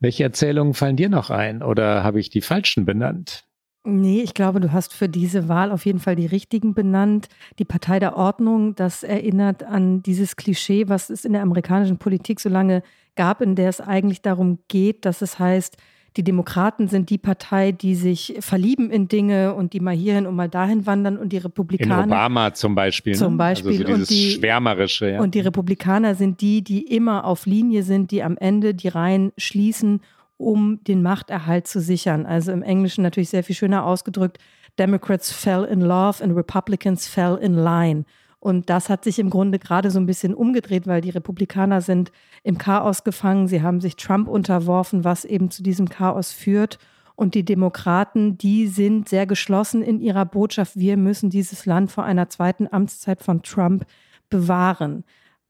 [0.00, 3.44] Welche Erzählungen fallen dir noch ein oder habe ich die falschen benannt?
[3.84, 7.28] Nee, ich glaube, du hast für diese Wahl auf jeden Fall die richtigen benannt.
[7.58, 12.40] Die Partei der Ordnung, das erinnert an dieses Klischee, was es in der amerikanischen Politik
[12.40, 12.82] so lange
[13.16, 15.78] gab, in der es eigentlich darum geht, dass es heißt,
[16.16, 20.34] die Demokraten sind die Partei, die sich verlieben in Dinge und die mal hierhin und
[20.34, 22.04] mal dahin wandern und die Republikaner.
[22.04, 23.14] In Obama zum Beispiel.
[23.14, 23.38] Zum ne?
[23.38, 23.72] Beispiel.
[23.72, 25.10] Also so dieses und die, Schwärmerische.
[25.10, 25.20] Ja.
[25.20, 29.32] Und die Republikaner sind die, die immer auf Linie sind, die am Ende die Reihen
[29.36, 30.00] schließen,
[30.38, 32.26] um den Machterhalt zu sichern.
[32.26, 34.38] Also im Englischen natürlich sehr viel schöner ausgedrückt.
[34.78, 38.04] Democrats fell in love and Republicans fell in line.
[38.40, 42.12] Und das hat sich im Grunde gerade so ein bisschen umgedreht, weil die Republikaner sind
[42.44, 43.48] im Chaos gefangen.
[43.48, 46.78] Sie haben sich Trump unterworfen, was eben zu diesem Chaos führt.
[47.16, 52.04] Und die Demokraten, die sind sehr geschlossen in ihrer Botschaft, wir müssen dieses Land vor
[52.04, 53.84] einer zweiten Amtszeit von Trump
[54.30, 55.02] bewahren.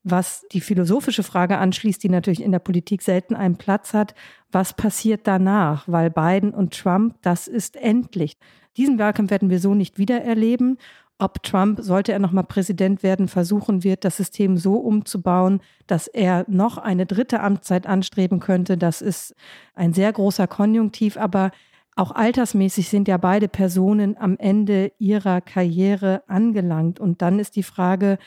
[0.02, 4.14] Was die philosophische Frage anschließt, die natürlich in der Politik selten einen Platz hat,
[4.50, 5.86] was passiert danach?
[5.86, 8.38] Weil Biden und Trump, das ist endlich.
[8.78, 10.78] Diesen Wahlkampf werden wir so nicht wieder erleben
[11.18, 16.44] ob Trump, sollte er nochmal Präsident werden, versuchen wird, das System so umzubauen, dass er
[16.48, 18.76] noch eine dritte Amtszeit anstreben könnte.
[18.76, 19.34] Das ist
[19.74, 21.50] ein sehr großer Konjunktiv, aber
[21.96, 27.00] auch altersmäßig sind ja beide Personen am Ende ihrer Karriere angelangt.
[27.00, 28.18] Und dann ist die Frage,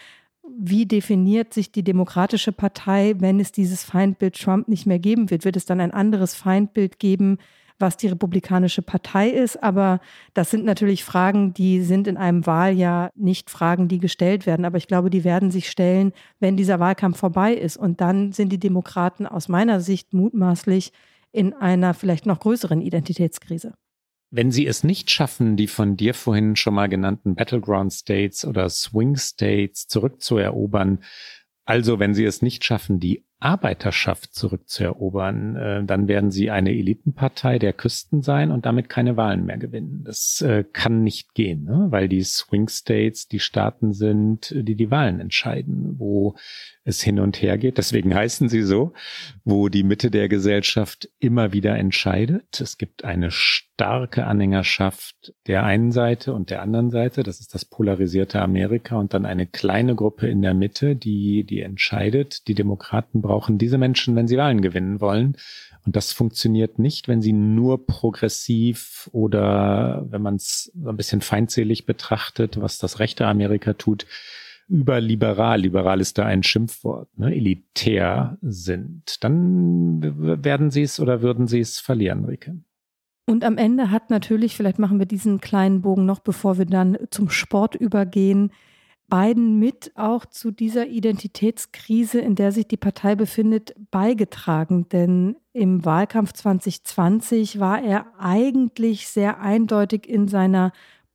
[0.43, 5.45] wie definiert sich die Demokratische Partei, wenn es dieses Feindbild Trump nicht mehr geben wird?
[5.45, 7.37] Wird es dann ein anderes Feindbild geben,
[7.81, 9.61] was die Republikanische Partei ist?
[9.61, 9.99] Aber
[10.33, 14.65] das sind natürlich Fragen, die sind in einem Wahljahr nicht Fragen, die gestellt werden.
[14.65, 17.77] Aber ich glaube, die werden sich stellen, wenn dieser Wahlkampf vorbei ist.
[17.77, 20.93] Und dann sind die Demokraten aus meiner Sicht mutmaßlich
[21.31, 23.73] in einer vielleicht noch größeren Identitätskrise.
[24.33, 28.69] Wenn sie es nicht schaffen, die von dir vorhin schon mal genannten Battleground States oder
[28.69, 30.99] Swing States zurückzuerobern,
[31.65, 37.57] also wenn sie es nicht schaffen, die Arbeiterschaft zurückzuerobern, äh, dann werden sie eine Elitenpartei
[37.57, 40.03] der Küsten sein und damit keine Wahlen mehr gewinnen.
[40.05, 41.87] Das äh, kann nicht gehen, ne?
[41.89, 46.35] weil die Swing States die Staaten sind, die die Wahlen entscheiden, wo
[46.83, 47.77] es hin und her geht.
[47.77, 48.93] Deswegen heißen sie so,
[49.43, 52.59] wo die Mitte der Gesellschaft immer wieder entscheidet.
[52.59, 57.23] Es gibt eine starke Anhängerschaft der einen Seite und der anderen Seite.
[57.23, 61.61] Das ist das polarisierte Amerika und dann eine kleine Gruppe in der Mitte, die, die
[61.61, 62.47] entscheidet.
[62.47, 65.37] Die Demokraten brauchen diese Menschen, wenn sie Wahlen gewinnen wollen.
[65.85, 71.21] Und das funktioniert nicht, wenn sie nur progressiv oder wenn man es so ein bisschen
[71.21, 74.05] feindselig betrachtet, was das rechte Amerika tut,
[74.69, 81.47] überliberal, liberal ist da ein Schimpfwort, ne, elitär sind, dann werden sie es oder würden
[81.47, 82.57] sie es verlieren, Rike.
[83.27, 86.97] Und am Ende hat natürlich, vielleicht machen wir diesen kleinen Bogen noch, bevor wir dann
[87.11, 88.51] zum Sport übergehen,
[89.11, 94.87] Biden mit auch zu dieser Identitätskrise, in der sich die Partei befindet, beigetragen.
[94.89, 100.71] Denn im Wahlkampf 2020 war er eigentlich sehr eindeutig in seiner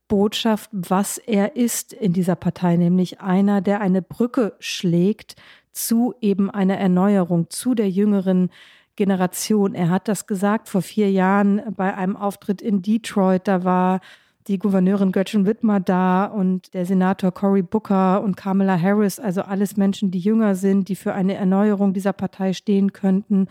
[0.07, 5.35] Botschaft, was er ist in dieser Partei, nämlich einer, der eine Brücke schlägt
[5.73, 8.51] zu eben einer Erneuerung, zu der jüngeren
[8.95, 9.73] Generation.
[9.73, 13.47] Er hat das gesagt vor vier Jahren bei einem Auftritt in Detroit.
[13.47, 14.01] Da war
[14.47, 19.77] die Gouverneurin Gretchen Whitmer da und der Senator Cory Booker und Kamala Harris, also alles
[19.77, 23.47] Menschen, die jünger sind, die für eine Erneuerung dieser Partei stehen könnten.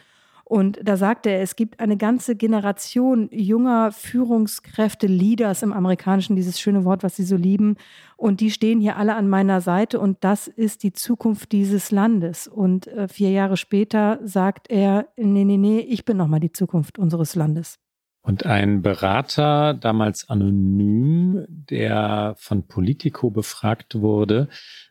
[0.49, 6.61] Und da sagte er, es gibt eine ganze Generation junger Führungskräfte, Leaders im Amerikanischen, dieses
[6.61, 7.77] schöne Wort, was Sie so lieben.
[8.17, 12.47] Und die stehen hier alle an meiner Seite und das ist die Zukunft dieses Landes.
[12.47, 16.97] Und äh, vier Jahre später sagt er, nee, nee, nee, ich bin nochmal die Zukunft
[16.97, 17.81] unseres Landes.
[18.27, 24.49] Und ein Berater, damals anonym, der von Politico befragt wurde,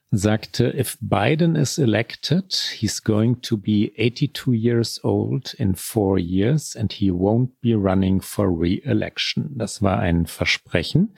[0.09, 6.77] sagte, if Biden is elected, he's going to be 82 years old in four years
[6.77, 9.57] and he won't be running for re-election.
[9.57, 11.17] Das war ein Versprechen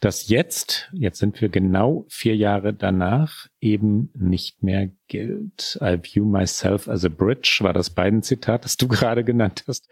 [0.00, 5.76] das jetzt, jetzt sind wir genau vier Jahre danach, eben nicht mehr gilt.
[5.82, 9.88] I view myself as a bridge, war das beiden Zitat, das du gerade genannt hast.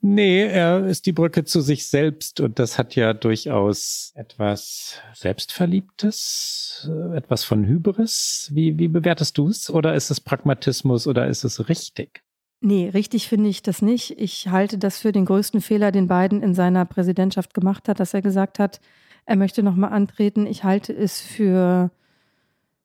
[0.00, 6.90] Nee, er ist die Brücke zu sich selbst und das hat ja durchaus etwas Selbstverliebtes,
[7.14, 8.50] etwas von Hybris.
[8.54, 9.68] Wie, wie bewertest du es?
[9.68, 12.22] Oder ist es Pragmatismus oder ist es richtig?
[12.60, 14.18] Nee, richtig finde ich das nicht.
[14.18, 18.14] Ich halte das für den größten Fehler, den Biden in seiner Präsidentschaft gemacht hat, dass
[18.14, 18.80] er gesagt hat,
[19.24, 20.46] er möchte nochmal antreten.
[20.46, 21.90] Ich halte es für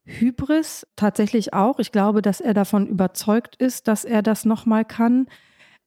[0.06, 1.80] Hybris tatsächlich auch.
[1.80, 5.28] Ich glaube, dass er davon überzeugt ist, dass er das nochmal kann.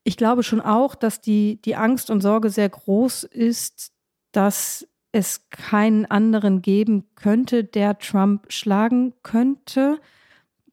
[0.05, 3.93] Ich glaube schon auch, dass die, die Angst und Sorge sehr groß ist,
[4.33, 9.99] dass es keinen anderen geben könnte, der Trump schlagen könnte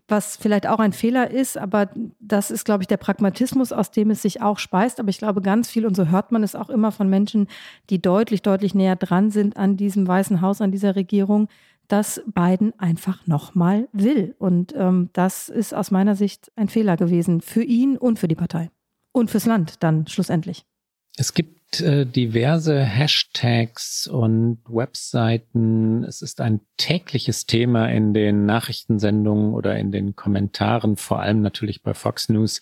[0.08, 1.90] was vielleicht auch ein Fehler ist, aber
[2.20, 5.00] das ist, glaube ich, der Pragmatismus, aus dem es sich auch speist.
[5.00, 7.48] Aber ich glaube, ganz viel, und so hört man es auch immer von Menschen,
[7.90, 11.48] die deutlich, deutlich näher dran sind an diesem Weißen Haus, an dieser Regierung,
[11.88, 14.36] dass Biden einfach nochmal will.
[14.40, 18.36] Und ähm, das ist aus meiner Sicht ein Fehler gewesen für ihn und für die
[18.36, 18.72] Partei.
[19.12, 20.66] Und fürs Land dann schlussendlich.
[21.18, 26.04] Es gibt diverse Hashtags und Webseiten.
[26.04, 31.82] Es ist ein tägliches Thema in den Nachrichtensendungen oder in den Kommentaren, vor allem natürlich
[31.82, 32.62] bei Fox News.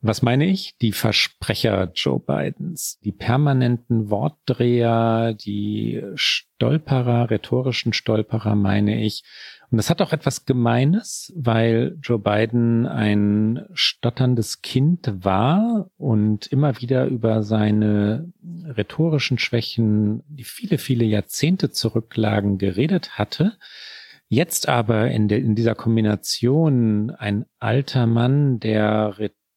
[0.00, 0.76] Was meine ich?
[0.80, 9.24] Die Versprecher Joe Bidens, die permanenten Wortdreher, die Stolperer, rhetorischen Stolperer meine ich,
[9.70, 16.80] und das hat auch etwas Gemeines, weil Joe Biden ein stotterndes Kind war und immer
[16.80, 18.32] wieder über seine
[18.64, 23.58] rhetorischen Schwächen, die viele, viele Jahrzehnte zurücklagen, geredet hatte.
[24.28, 29.47] Jetzt aber in, der, in dieser Kombination ein alter Mann, der rhetorisch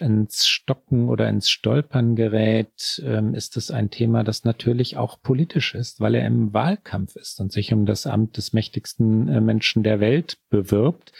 [0.00, 5.74] ins Stocken oder ins Stolpern gerät, ähm, ist es ein Thema, das natürlich auch politisch
[5.74, 9.82] ist, weil er im Wahlkampf ist und sich um das Amt des mächtigsten äh, Menschen
[9.82, 11.12] der Welt bewirbt.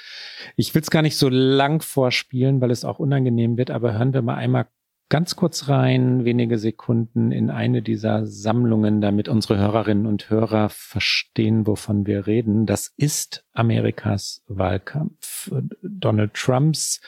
[0.56, 4.14] Ich will es gar nicht so lang vorspielen, weil es auch unangenehm wird, aber hören
[4.14, 4.66] wir mal einmal
[5.08, 11.66] ganz kurz rein, wenige Sekunden, in eine dieser Sammlungen, damit unsere Hörerinnen und Hörer verstehen,
[11.66, 12.66] wovon wir reden.
[12.66, 15.52] Das ist Amerikas Wahlkampf.
[15.82, 17.00] Donald Trumps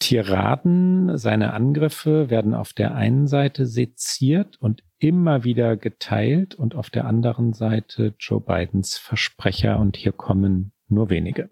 [0.00, 6.90] Tiraden, seine Angriffe werden auf der einen Seite seziert und immer wieder geteilt und auf
[6.90, 11.50] der anderen Seite Joe Bidens Versprecher und hier kommen nur wenige.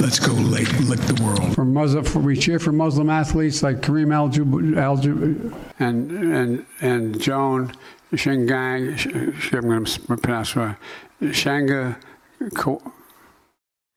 [0.00, 1.54] Let's go lick, lick the world.
[1.54, 7.72] For Muslim, for, we cheer for Muslim athletes like Kareem Al-Jub and and and Joan
[8.12, 8.96] Shengang.
[9.52, 10.54] I'm going to pronounce
[11.20, 11.96] Shanga.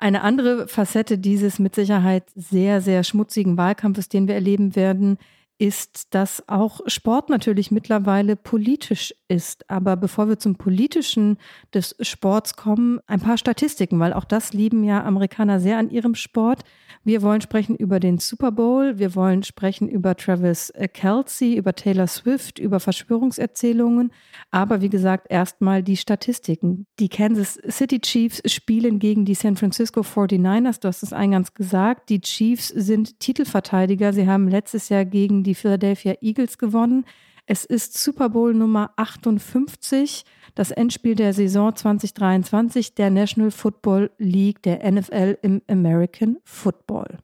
[0.06, 5.18] Eine andere Facette dieses mit Sicherheit sehr, sehr schmutzigen Wahlkampfes, den wir erleben werden,
[5.58, 9.70] ist, dass auch Sport natürlich mittlerweile politisch ist.
[9.70, 11.38] Aber bevor wir zum Politischen
[11.74, 16.16] des Sports kommen, ein paar Statistiken, weil auch das lieben ja Amerikaner sehr an ihrem
[16.16, 16.64] Sport.
[17.06, 22.08] Wir wollen sprechen über den Super Bowl, wir wollen sprechen über Travis Kelsey, über Taylor
[22.08, 24.12] Swift, über Verschwörungserzählungen.
[24.52, 26.86] Aber wie gesagt, erstmal die Statistiken.
[27.00, 30.82] Die Kansas City Chiefs spielen gegen die San Francisco 49ers.
[30.82, 32.10] Du hast es eingangs gesagt.
[32.10, 34.12] Die Chiefs sind Titelverteidiger.
[34.12, 37.06] Sie haben letztes Jahr gegen die Philadelphia Eagles gewonnen.
[37.46, 44.64] Es ist Super Bowl Nummer 58, das Endspiel der Saison 2023 der National Football League,
[44.64, 47.20] der NFL im American Football.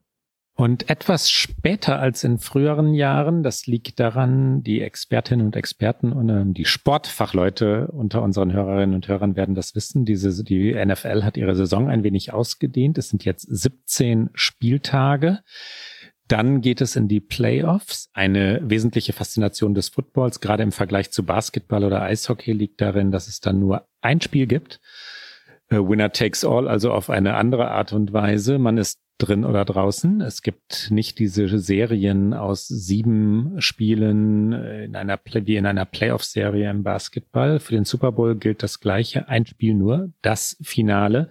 [0.62, 6.30] Und etwas später als in früheren Jahren, das liegt daran, die Expertinnen und Experten und
[6.30, 10.06] äh, die Sportfachleute unter unseren Hörerinnen und Hörern werden das wissen.
[10.06, 13.00] Diese, die NFL hat ihre Saison ein wenig ausgedehnt.
[13.00, 15.40] Es sind jetzt 17 Spieltage.
[16.32, 18.10] Dann geht es in die Playoffs.
[18.14, 23.28] Eine wesentliche Faszination des Footballs, gerade im Vergleich zu Basketball oder Eishockey, liegt darin, dass
[23.28, 24.80] es dann nur ein Spiel gibt.
[25.70, 28.60] Winner takes all, also auf eine andere Art und Weise.
[28.60, 30.22] Man ist drin oder draußen.
[30.22, 36.70] Es gibt nicht diese Serien aus sieben Spielen äh, in einer wie in einer Playoff-Serie
[36.70, 37.60] im Basketball.
[37.60, 39.28] Für den Super Bowl gilt das Gleiche.
[39.28, 41.30] Ein Spiel nur, das Finale.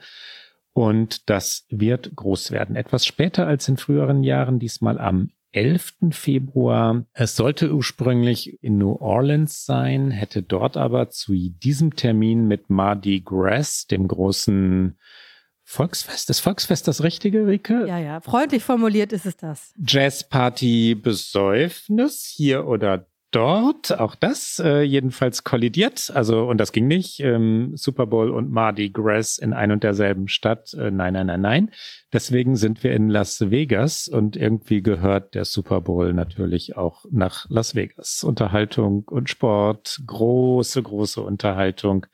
[0.73, 2.77] Und das wird groß werden.
[2.77, 5.95] Etwas später als in früheren Jahren, diesmal am 11.
[6.13, 7.05] Februar.
[7.13, 13.21] Es sollte ursprünglich in New Orleans sein, hätte dort aber zu diesem Termin mit Mardi
[13.21, 14.97] Gras, dem großen
[15.65, 16.31] Volksfest.
[16.31, 17.87] Ist Volksfest das richtige, Rike?
[17.87, 18.21] Ja, ja.
[18.21, 19.73] Freundlich formuliert ist es das.
[19.85, 26.11] Jazzparty Besäufnis hier oder dort, auch das äh, jedenfalls kollidiert.
[26.15, 27.21] Also, und das ging nicht.
[27.21, 30.75] Ähm, Super Bowl und Mardi Gras in ein und derselben Stadt.
[30.75, 31.71] Äh, nein, nein, nein, nein.
[32.13, 37.47] Deswegen sind wir in Las Vegas und irgendwie gehört der Super Bowl natürlich auch nach
[37.49, 38.25] Las Vegas.
[38.25, 42.07] Unterhaltung und Sport, große, große Unterhaltung.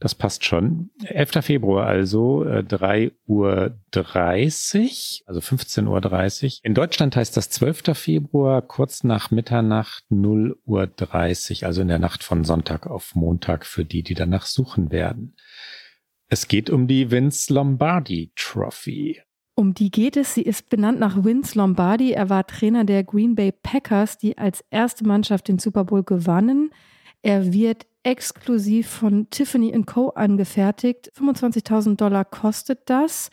[0.00, 0.90] Das passt schon.
[1.04, 1.42] 11.
[1.42, 6.60] Februar also, äh, 3 Uhr 30, also 15 Uhr 30.
[6.62, 7.94] In Deutschland heißt das 12.
[7.94, 13.66] Februar, kurz nach Mitternacht 0 Uhr 30, also in der Nacht von Sonntag auf Montag
[13.66, 15.34] für die, die danach suchen werden.
[16.28, 19.20] Es geht um die Vince Lombardi Trophy.
[19.56, 20.34] Um die geht es.
[20.34, 22.12] Sie ist benannt nach Vince Lombardi.
[22.12, 26.70] Er war Trainer der Green Bay Packers, die als erste Mannschaft den Super Bowl gewannen.
[27.22, 30.10] Er wird exklusiv von Tiffany Co.
[30.10, 31.12] angefertigt.
[31.18, 33.30] 25.000 Dollar kostet das.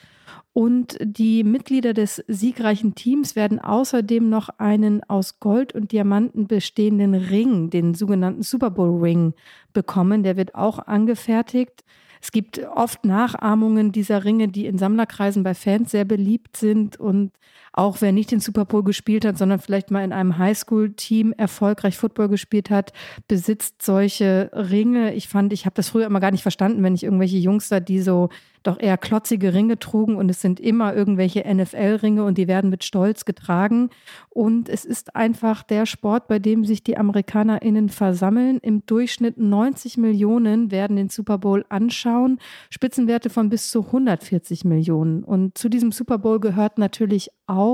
[0.54, 7.14] Und die Mitglieder des siegreichen Teams werden außerdem noch einen aus Gold und Diamanten bestehenden
[7.14, 9.34] Ring, den sogenannten Super Bowl Ring,
[9.74, 10.24] bekommen.
[10.24, 11.84] Der wird auch angefertigt.
[12.22, 17.00] Es gibt oft Nachahmungen dieser Ringe, die in Sammlerkreisen bei Fans sehr beliebt sind.
[17.00, 17.34] Und
[17.78, 21.98] auch wer nicht den Super Bowl gespielt hat, sondern vielleicht mal in einem Highschool-Team erfolgreich
[21.98, 22.94] Football gespielt hat,
[23.28, 25.14] besitzt solche Ringe.
[25.14, 27.82] Ich fand, ich habe das früher immer gar nicht verstanden, wenn ich irgendwelche Jungs da,
[27.82, 28.30] die so
[28.64, 32.84] doch eher klotzige Ringe trugen und es sind immer irgendwelche NFL-Ringe und die werden mit
[32.84, 33.90] Stolz getragen.
[34.30, 38.58] Und es ist einfach der Sport, bei dem sich die AmerikanerInnen versammeln.
[38.62, 42.40] Im Durchschnitt 90 Millionen werden den Super Bowl anschauen.
[42.72, 45.24] Spitzenwerte von bis zu 140 Millionen.
[45.24, 47.65] Und zu diesem Super Bowl gehört natürlich auch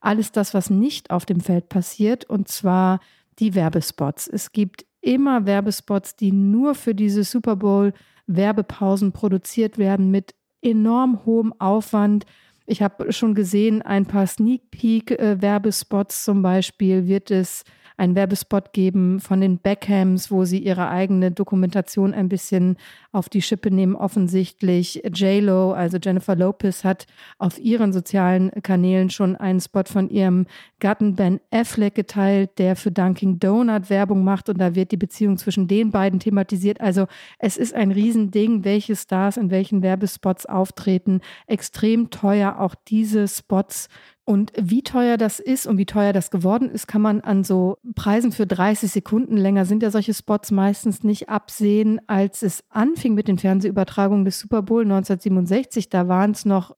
[0.00, 3.00] alles das, was nicht auf dem Feld passiert, und zwar
[3.38, 4.28] die Werbespots.
[4.28, 7.92] Es gibt immer Werbespots, die nur für diese Super Bowl
[8.26, 12.26] Werbepausen produziert werden mit enorm hohem Aufwand.
[12.66, 17.62] Ich habe schon gesehen, ein paar Sneak Peek äh, Werbespots zum Beispiel wird es
[17.96, 22.76] einen Werbespot geben von den Beckhams, wo sie ihre eigene Dokumentation ein bisschen
[23.12, 23.96] auf die Schippe nehmen.
[23.96, 27.06] Offensichtlich J-Lo, also Jennifer Lopez, hat
[27.38, 30.46] auf ihren sozialen Kanälen schon einen Spot von ihrem
[30.80, 35.38] Gatten Ben Affleck geteilt, der für Dunkin' Donut Werbung macht und da wird die Beziehung
[35.38, 36.80] zwischen den beiden thematisiert.
[36.80, 37.06] Also
[37.38, 41.20] es ist ein Riesending, welche Stars in welchen Werbespots auftreten.
[41.46, 43.88] Extrem teuer, auch diese Spots
[44.28, 47.78] Und wie teuer das ist und wie teuer das geworden ist, kann man an so
[47.94, 52.00] Preisen für 30 Sekunden länger sind ja solche Spots meistens nicht absehen.
[52.08, 56.74] Als es anfing mit den Fernsehübertragungen des Super Bowl 1967, da waren es noch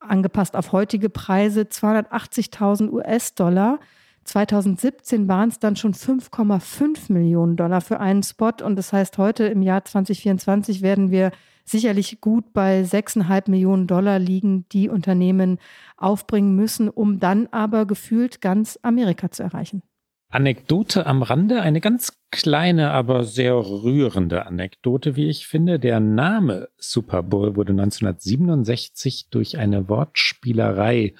[0.00, 3.78] angepasst auf heutige Preise 280.000 US-Dollar.
[4.24, 8.52] 2017 waren es dann schon 5,5 Millionen Dollar für einen Spot.
[8.64, 11.30] Und das heißt, heute im Jahr 2024 werden wir
[11.66, 15.58] sicherlich gut bei 6,5 Millionen Dollar liegen, die Unternehmen
[15.96, 19.82] aufbringen müssen, um dann aber gefühlt ganz Amerika zu erreichen.
[20.28, 25.78] Anekdote am Rande, eine ganz kleine, aber sehr rührende Anekdote, wie ich finde.
[25.78, 31.14] Der Name Super Bowl wurde 1967 durch eine Wortspielerei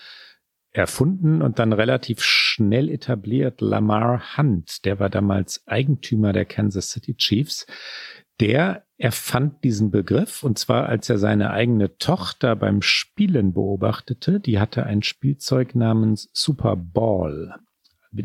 [0.73, 3.61] erfunden und dann relativ schnell etabliert.
[3.61, 7.67] Lamar Hunt, der war damals Eigentümer der Kansas City Chiefs,
[8.41, 14.41] der erfand diesen Begriff und zwar als er seine eigene Tochter beim Spielen beobachtete.
[14.41, 17.55] Die hatte ein Spielzeug namens Super Ball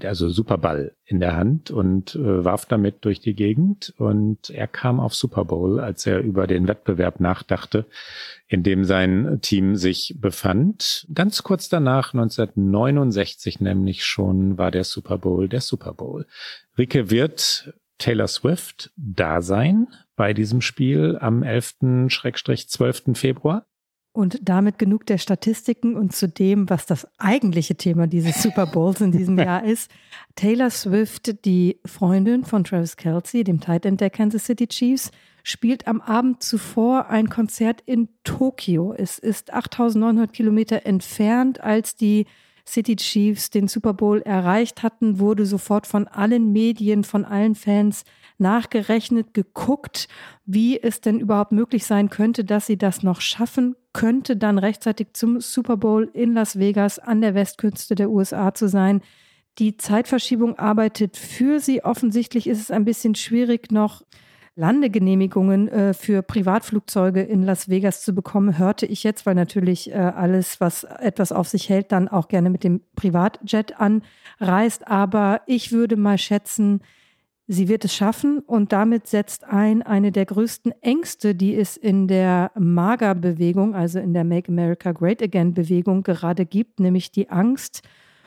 [0.03, 4.99] also Superball in der Hand und äh, warf damit durch die Gegend und er kam
[4.99, 7.85] auf Super Bowl, als er über den Wettbewerb nachdachte,
[8.47, 11.07] in dem sein Team sich befand.
[11.13, 16.25] Ganz kurz danach, 1969 nämlich schon, war der Super Bowl der Super Bowl.
[16.77, 19.87] Rike wird Taylor Swift da sein
[20.21, 23.15] bei diesem Spiel am 11.-12.
[23.15, 23.65] Februar?
[24.13, 29.01] Und damit genug der Statistiken und zu dem, was das eigentliche Thema dieses Super Bowls
[29.01, 29.89] in diesem Jahr ist.
[30.35, 35.09] Taylor Swift, die Freundin von Travis Kelsey, dem Tight End der Kansas City Chiefs,
[35.41, 38.93] spielt am Abend zuvor ein Konzert in Tokio.
[38.93, 42.27] Es ist 8900 Kilometer entfernt, als die
[42.71, 48.05] City Chiefs den Super Bowl erreicht hatten, wurde sofort von allen Medien, von allen Fans
[48.37, 50.07] nachgerechnet, geguckt,
[50.45, 55.09] wie es denn überhaupt möglich sein könnte, dass sie das noch schaffen könnte, dann rechtzeitig
[55.13, 59.01] zum Super Bowl in Las Vegas an der Westküste der USA zu sein.
[59.59, 61.83] Die Zeitverschiebung arbeitet für sie.
[61.83, 64.01] Offensichtlich ist es ein bisschen schwierig, noch
[64.55, 69.95] Landegenehmigungen äh, für Privatflugzeuge in Las Vegas zu bekommen, hörte ich jetzt, weil natürlich äh,
[69.95, 74.87] alles, was etwas auf sich hält, dann auch gerne mit dem Privatjet anreist.
[74.87, 76.81] Aber ich würde mal schätzen,
[77.47, 82.07] Sie wird es schaffen und damit setzt ein eine der größten Ängste, die es in
[82.07, 87.81] der MAGA-Bewegung, also in der Make America Great Again-Bewegung gerade gibt, nämlich die Angst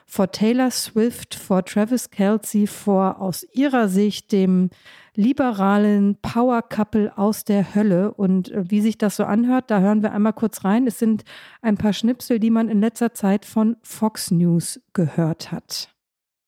[0.05, 4.69] vor Taylor Swift, vor Travis Kelsey, vor aus ihrer Sicht dem
[5.17, 8.13] liberalen Power Couple aus der Hölle.
[8.13, 10.87] Und äh, wie sich das so anhört, da hören wir einmal kurz rein.
[10.87, 11.25] Es sind
[11.63, 15.89] ein paar Schnipsel, die man in letzter Zeit von Fox News gehört hat.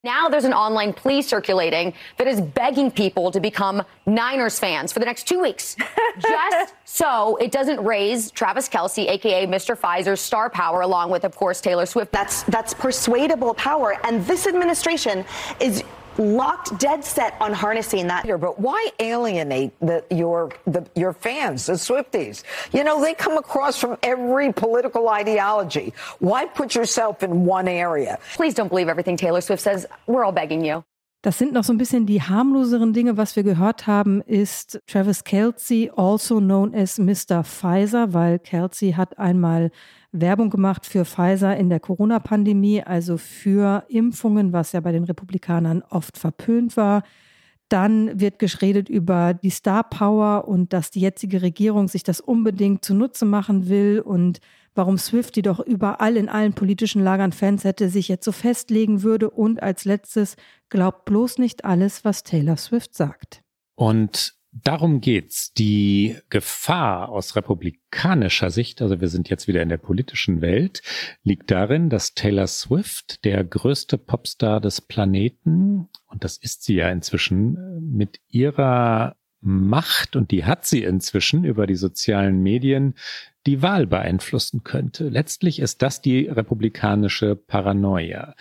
[0.03, 4.99] Now there's an online plea circulating that is begging people to become Niners fans for
[4.99, 5.75] the next two weeks,
[6.19, 9.75] just so it doesn't raise Travis Kelsey, aka Mr.
[9.75, 12.13] Pfizer's star power, along with, of course, Taylor Swift.
[12.13, 15.25] That's that's persuadable power, and this administration
[15.59, 15.83] is
[16.19, 18.25] locked dead set on harnessing that.
[18.25, 22.43] Here, But why alienate the, your the, your fans, the Swifties?
[22.73, 25.93] You know, they come across from every political ideology.
[26.19, 28.19] Why put yourself in one area?
[28.35, 29.85] Please don't believe everything Taylor Swift says.
[30.05, 30.83] We're all begging you.
[31.23, 33.17] Das sind noch so ein bisschen die harmloseren Dinge.
[33.17, 37.43] Was wir gehört haben, ist Travis Kelsey, also known as Mr.
[37.43, 39.71] Pfizer, weil Kelsey hat einmal
[40.11, 45.81] Werbung gemacht für Pfizer in der Corona-Pandemie, also für Impfungen, was ja bei den Republikanern
[45.89, 47.01] oft verpönt war.
[47.67, 52.85] Dann wird geredet über die Star Power und dass die jetzige Regierung sich das unbedingt
[52.85, 54.39] zunutze machen will und
[54.77, 59.03] warum Swift, die doch überall in allen politischen Lagern Fans hätte, sich jetzt so festlegen
[59.03, 59.29] würde.
[59.29, 60.35] Und als letztes,
[60.69, 63.41] glaubt bloß nicht alles, was Taylor Swift sagt.
[63.75, 65.53] Und Darum geht's.
[65.53, 70.81] Die Gefahr aus republikanischer Sicht, also wir sind jetzt wieder in der politischen Welt,
[71.23, 76.89] liegt darin, dass Taylor Swift, der größte Popstar des Planeten, und das ist sie ja
[76.89, 82.95] inzwischen, mit ihrer Macht, und die hat sie inzwischen über die sozialen Medien,
[83.45, 85.09] die Wahl beeinflussen könnte.
[85.09, 88.35] Letztlich ist das die republikanische Paranoia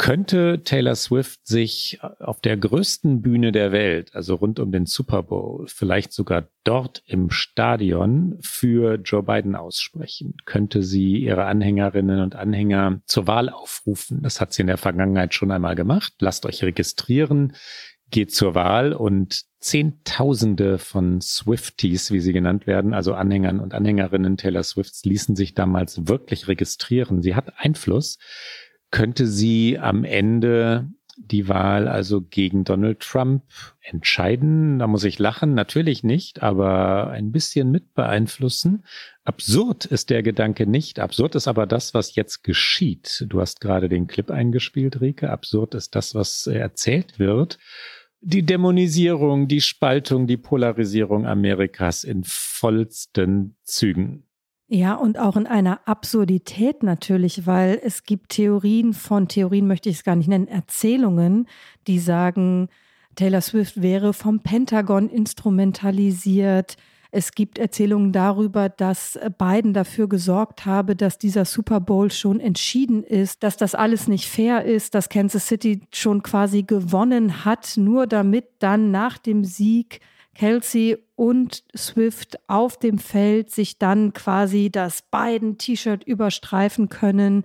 [0.00, 5.22] könnte Taylor Swift sich auf der größten Bühne der Welt, also rund um den Super
[5.22, 10.38] Bowl, vielleicht sogar dort im Stadion für Joe Biden aussprechen?
[10.46, 14.22] Könnte sie ihre Anhängerinnen und Anhänger zur Wahl aufrufen?
[14.22, 16.14] Das hat sie in der Vergangenheit schon einmal gemacht.
[16.20, 17.52] Lasst euch registrieren,
[18.10, 24.36] geht zur Wahl und Zehntausende von Swifties, wie sie genannt werden, also Anhängern und Anhängerinnen
[24.36, 27.22] Taylor Swifts, ließen sich damals wirklich registrieren.
[27.22, 28.18] Sie hat Einfluss
[28.90, 33.42] könnte sie am Ende die Wahl also gegen Donald Trump
[33.82, 34.78] entscheiden.
[34.78, 38.84] Da muss ich lachen, natürlich nicht, aber ein bisschen mit beeinflussen.
[39.24, 40.98] Absurd ist der Gedanke nicht.
[40.98, 43.26] Absurd ist aber das, was jetzt geschieht.
[43.28, 45.30] Du hast gerade den Clip eingespielt, Rike.
[45.30, 47.58] Absurd ist das, was erzählt wird.
[48.22, 54.24] Die Dämonisierung, die Spaltung, die Polarisierung Amerikas in vollsten Zügen.
[54.68, 59.96] Ja, und auch in einer Absurdität natürlich, weil es gibt Theorien von, Theorien möchte ich
[59.96, 61.48] es gar nicht nennen, Erzählungen,
[61.88, 62.68] die sagen,
[63.16, 66.76] Taylor Swift wäre vom Pentagon instrumentalisiert.
[67.12, 73.02] Es gibt Erzählungen darüber, dass Biden dafür gesorgt habe, dass dieser Super Bowl schon entschieden
[73.02, 78.06] ist, dass das alles nicht fair ist, dass Kansas City schon quasi gewonnen hat, nur
[78.06, 80.00] damit dann nach dem Sieg
[80.34, 87.44] Kelsey und Swift auf dem Feld sich dann quasi das beiden T-Shirt überstreifen können.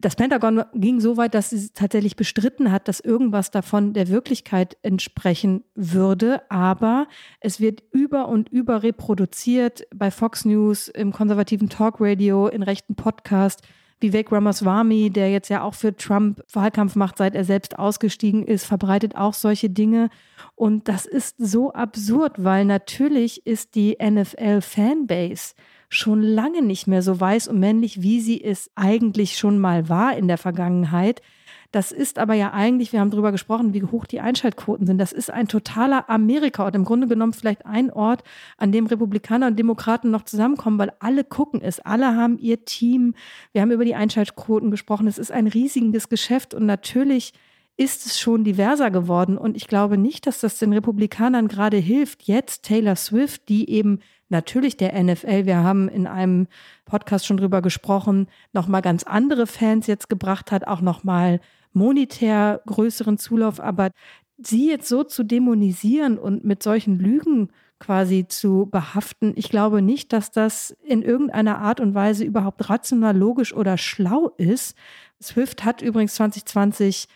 [0.00, 4.76] Das Pentagon ging so weit, dass sie tatsächlich bestritten hat, dass irgendwas davon der Wirklichkeit
[4.82, 6.40] entsprechen würde.
[6.50, 7.08] Aber
[7.40, 13.62] es wird über und über reproduziert bei Fox News, im konservativen Talkradio, in rechten Podcast.
[14.00, 18.66] Vivek Ramaswamy, der jetzt ja auch für Trump Wahlkampf macht, seit er selbst ausgestiegen ist,
[18.66, 20.10] verbreitet auch solche Dinge.
[20.54, 25.54] Und das ist so absurd, weil natürlich ist die NFL-Fanbase
[25.88, 30.16] schon lange nicht mehr so weiß und männlich, wie sie es eigentlich schon mal war
[30.16, 31.22] in der Vergangenheit.
[31.70, 34.96] Das ist aber ja eigentlich, wir haben darüber gesprochen, wie hoch die Einschaltquoten sind.
[34.96, 36.74] Das ist ein totaler Amerika-Ort.
[36.74, 38.24] Im Grunde genommen vielleicht ein Ort,
[38.56, 41.80] an dem Republikaner und Demokraten noch zusammenkommen, weil alle gucken es.
[41.80, 43.14] Alle haben ihr Team.
[43.52, 45.06] Wir haben über die Einschaltquoten gesprochen.
[45.08, 47.34] Es ist ein riesiges Geschäft und natürlich
[47.76, 49.36] ist es schon diverser geworden.
[49.36, 54.00] Und ich glaube nicht, dass das den Republikanern gerade hilft, jetzt Taylor Swift, die eben
[54.28, 56.46] natürlich der NFL, wir haben in einem
[56.84, 61.40] Podcast schon drüber gesprochen, nochmal ganz andere Fans jetzt gebracht hat, auch nochmal
[61.72, 63.90] monetär größeren Zulauf, aber
[64.38, 70.12] sie jetzt so zu dämonisieren und mit solchen Lügen quasi zu behaften, ich glaube nicht,
[70.12, 74.76] dass das in irgendeiner Art und Weise überhaupt rational, logisch oder schlau ist.
[75.22, 77.06] Swift hat übrigens 2020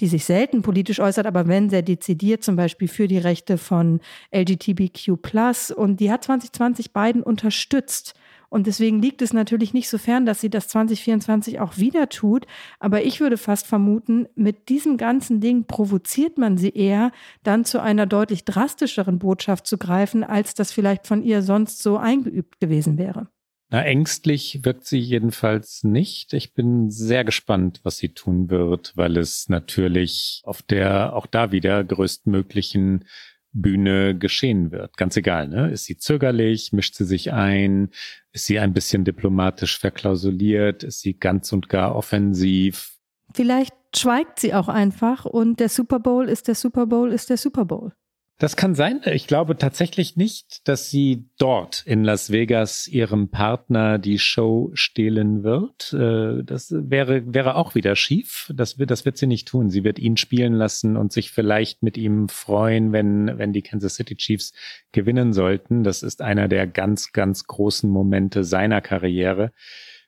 [0.00, 4.00] die sich selten politisch äußert, aber wenn sehr dezidiert, zum Beispiel für die Rechte von
[4.34, 5.72] LGBTQ+.
[5.76, 8.14] Und die hat 2020 Biden unterstützt.
[8.48, 12.46] Und deswegen liegt es natürlich nicht so fern, dass sie das 2024 auch wieder tut.
[12.78, 17.10] Aber ich würde fast vermuten, mit diesem ganzen Ding provoziert man sie eher,
[17.42, 21.96] dann zu einer deutlich drastischeren Botschaft zu greifen, als das vielleicht von ihr sonst so
[21.96, 23.28] eingeübt gewesen wäre.
[23.74, 26.32] Na, ängstlich wirkt sie jedenfalls nicht.
[26.32, 31.50] Ich bin sehr gespannt, was sie tun wird, weil es natürlich auf der auch da
[31.50, 33.04] wieder größtmöglichen
[33.50, 34.96] Bühne geschehen wird.
[34.96, 35.72] Ganz egal, ne?
[35.72, 36.72] Ist sie zögerlich?
[36.72, 37.90] Mischt sie sich ein?
[38.30, 40.84] Ist sie ein bisschen diplomatisch verklausuliert?
[40.84, 42.92] Ist sie ganz und gar offensiv?
[43.34, 47.38] Vielleicht schweigt sie auch einfach und der Super Bowl ist der Super Bowl ist der
[47.38, 47.92] Super Bowl.
[48.38, 49.00] Das kann sein.
[49.04, 55.44] Ich glaube tatsächlich nicht, dass sie dort in Las Vegas ihrem Partner die Show stehlen
[55.44, 55.92] wird.
[55.92, 58.50] Äh, das wäre, wäre auch wieder schief.
[58.52, 59.70] Das wird, das wird sie nicht tun.
[59.70, 63.94] Sie wird ihn spielen lassen und sich vielleicht mit ihm freuen, wenn, wenn die Kansas
[63.94, 64.52] City Chiefs
[64.90, 65.84] gewinnen sollten.
[65.84, 69.52] Das ist einer der ganz, ganz großen Momente seiner Karriere.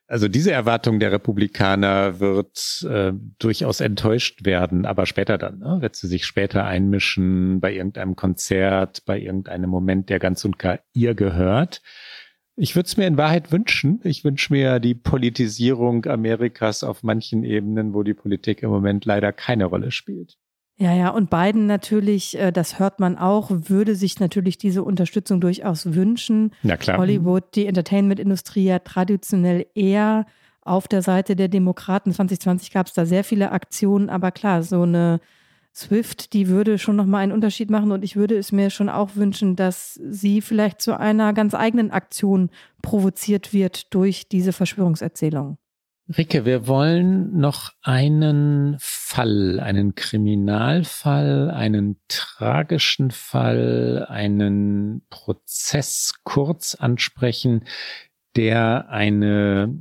[0.09, 5.78] Also diese Erwartung der Republikaner wird äh, durchaus enttäuscht werden, aber später dann, ne?
[5.80, 10.78] wird sie sich später einmischen bei irgendeinem Konzert, bei irgendeinem Moment, der ganz und gar
[10.92, 11.82] ihr gehört.
[12.54, 14.00] Ich würde es mir in Wahrheit wünschen.
[14.04, 19.32] Ich wünsche mir die Politisierung Amerikas auf manchen Ebenen, wo die Politik im Moment leider
[19.32, 20.38] keine Rolle spielt.
[20.79, 25.41] Ja, ja, und Biden natürlich, äh, das hört man auch, würde sich natürlich diese Unterstützung
[25.41, 26.53] durchaus wünschen.
[26.62, 26.99] Na klar.
[26.99, 30.27] Hollywood, die Entertainment-Industrie ja traditionell eher
[30.61, 32.12] auf der Seite der Demokraten.
[32.12, 35.20] 2020 gab es da sehr viele Aktionen, aber klar, so eine
[35.74, 39.11] Swift, die würde schon nochmal einen Unterschied machen und ich würde es mir schon auch
[39.14, 42.51] wünschen, dass sie vielleicht zu einer ganz eigenen Aktion
[42.83, 45.59] provoziert wird durch diese Verschwörungserzählung.
[46.09, 57.64] Ricke, wir wollen noch einen Fall, einen Kriminalfall, einen tragischen Fall, einen Prozess kurz ansprechen,
[58.36, 59.76] der eine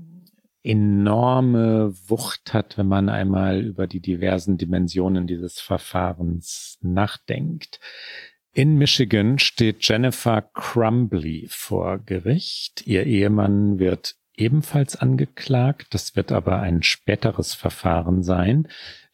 [0.63, 7.79] enorme Wucht hat, wenn man einmal über die diversen Dimensionen dieses Verfahrens nachdenkt.
[8.51, 12.87] In Michigan steht Jennifer Crumbly vor Gericht.
[12.87, 15.87] Ihr Ehemann wird ebenfalls angeklagt.
[15.93, 18.67] Das wird aber ein späteres Verfahren sein.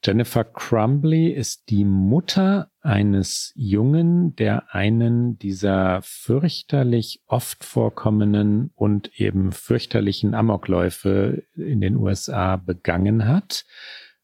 [0.03, 9.51] Jennifer Crumbly ist die Mutter eines Jungen, der einen dieser fürchterlich oft vorkommenden und eben
[9.51, 13.65] fürchterlichen Amokläufe in den USA begangen hat.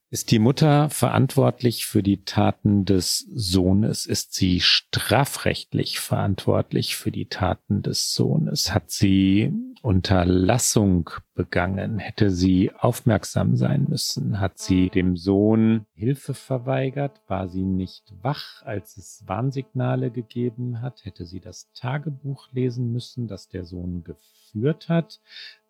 [0.09, 4.05] Ist die Mutter verantwortlich für die Taten des Sohnes?
[4.05, 8.73] Ist sie strafrechtlich verantwortlich für die Taten des Sohnes?
[8.73, 9.51] Hat sie
[9.81, 11.99] Unterlassung begangen?
[11.99, 14.39] Hätte sie aufmerksam sein müssen?
[14.39, 17.19] Hat sie dem Sohn Hilfe verweigert?
[17.27, 21.03] War sie nicht wach, als es Warnsignale gegeben hat?
[21.03, 25.19] Hätte sie das Tagebuch lesen müssen, das der Sohn geführt hat?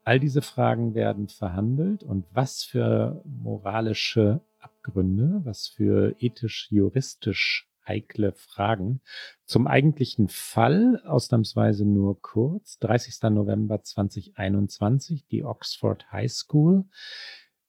[0.08, 9.01] All diese Fragen werden verhandelt und was für moralische Abgründe, was für ethisch-juristisch heikle Fragen.
[9.43, 13.24] Zum eigentlichen Fall, ausnahmsweise nur kurz, 30.
[13.32, 16.86] November 2021, die Oxford High School.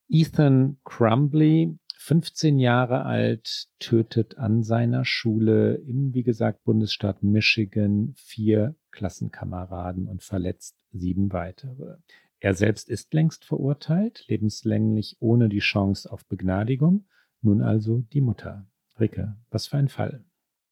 [0.09, 8.77] Ethan Crumbly, 15 Jahre alt, tötet an seiner Schule im, wie gesagt, Bundesstaat Michigan vier
[8.93, 11.97] Klassenkameraden und verletzt sieben weitere.
[12.41, 17.07] Er selbst ist längst verurteilt, lebenslänglich ohne die Chance auf Begnadigung.
[17.43, 18.67] Nun also die Mutter.
[19.01, 20.25] Ricke, was für ein Fall.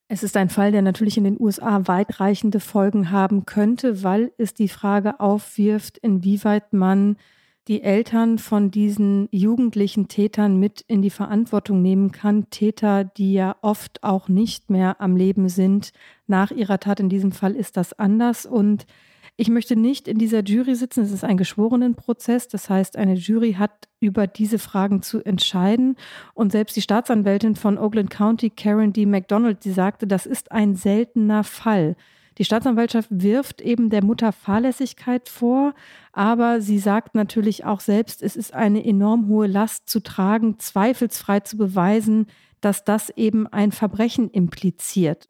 [0.08, 4.54] Es ist ein Fall, der natürlich in den USA weitreichende Folgen haben könnte, weil es
[4.54, 7.16] die Frage aufwirft, inwieweit man
[7.66, 12.48] die Eltern von diesen jugendlichen Tätern mit in die Verantwortung nehmen kann.
[12.50, 15.90] Täter, die ja oft auch nicht mehr am Leben sind
[16.28, 17.00] nach ihrer Tat.
[17.00, 18.86] In diesem Fall ist das anders und
[19.39, 21.03] ich möchte nicht in dieser Jury sitzen.
[21.03, 22.49] Es ist ein Geschworenenprozess.
[22.49, 25.97] Das heißt, eine Jury hat über diese Fragen zu entscheiden.
[26.32, 29.05] Und selbst die Staatsanwältin von Oakland County, Karen D.
[29.05, 31.97] McDonald, die sagte, das ist ein seltener Fall.
[32.39, 35.74] Die Staatsanwaltschaft wirft eben der Mutter Fahrlässigkeit vor,
[36.12, 41.41] aber sie sagt natürlich auch selbst, es ist eine enorm hohe Last zu tragen, zweifelsfrei
[41.41, 42.26] zu beweisen,
[42.61, 45.28] dass das eben ein Verbrechen impliziert.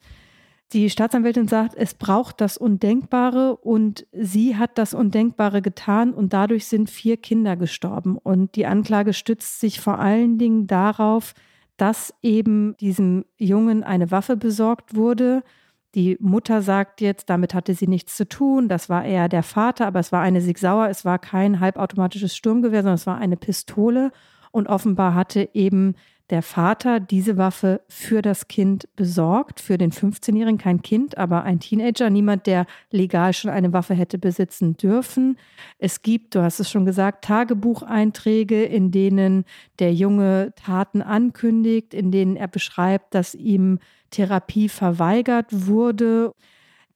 [0.72, 6.66] Die Staatsanwältin sagt, es braucht das Undenkbare und sie hat das Undenkbare getan und dadurch
[6.66, 8.18] sind vier Kinder gestorben.
[8.18, 11.34] Und die Anklage stützt sich vor allen Dingen darauf,
[11.76, 15.44] dass eben diesem Jungen eine Waffe besorgt wurde.
[15.94, 18.68] Die Mutter sagt jetzt, damit hatte sie nichts zu tun.
[18.68, 20.88] Das war eher der Vater, aber es war eine Sig Sauer.
[20.88, 24.10] Es war kein halbautomatisches Sturmgewehr, sondern es war eine Pistole.
[24.50, 25.94] Und offenbar hatte eben
[26.30, 31.60] der Vater diese Waffe für das Kind besorgt, für den 15-Jährigen, kein Kind, aber ein
[31.60, 35.38] Teenager, niemand, der legal schon eine Waffe hätte besitzen dürfen.
[35.78, 39.44] Es gibt, du hast es schon gesagt, Tagebucheinträge, in denen
[39.78, 43.78] der Junge Taten ankündigt, in denen er beschreibt, dass ihm
[44.10, 46.32] Therapie verweigert wurde.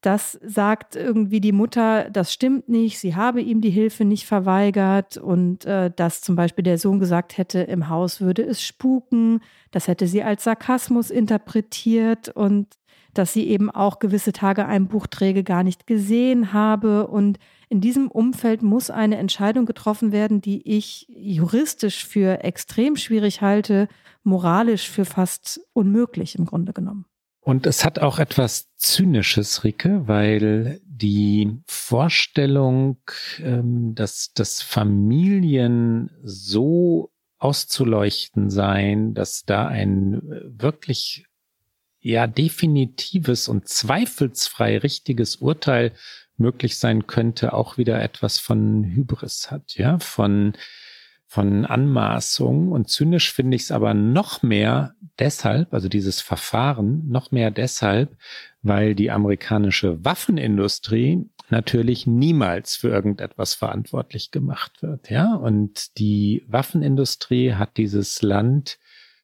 [0.01, 5.19] Das sagt irgendwie die Mutter, das stimmt nicht, sie habe ihm die Hilfe nicht verweigert
[5.19, 9.41] und äh, dass zum Beispiel der Sohn gesagt hätte, im Haus würde es spuken,
[9.73, 12.69] das hätte sie als Sarkasmus interpretiert und
[13.15, 17.09] dass sie eben auch gewisse Tageeinbuchträge gar nicht gesehen habe.
[17.09, 17.39] Und
[17.69, 23.89] in diesem Umfeld muss eine Entscheidung getroffen werden, die ich juristisch für extrem schwierig halte,
[24.23, 27.05] moralisch für fast unmöglich im Grunde genommen.
[27.41, 32.99] Und es hat auch etwas Zynisches, Ricke, weil die Vorstellung,
[33.39, 41.25] ähm, dass, dass Familien so auszuleuchten seien, dass da ein wirklich
[42.01, 45.93] ja definitives und zweifelsfrei richtiges Urteil
[46.37, 50.55] möglich sein könnte, auch wieder etwas von Hybris hat, ja, von
[51.31, 57.31] von Anmaßung und zynisch finde ich es aber noch mehr deshalb, also dieses Verfahren noch
[57.31, 58.17] mehr deshalb,
[58.63, 65.37] weil die amerikanische Waffenindustrie natürlich niemals für irgendetwas verantwortlich gemacht wird, ja?
[65.37, 68.81] Und die Waffenindustrie hat dieses Land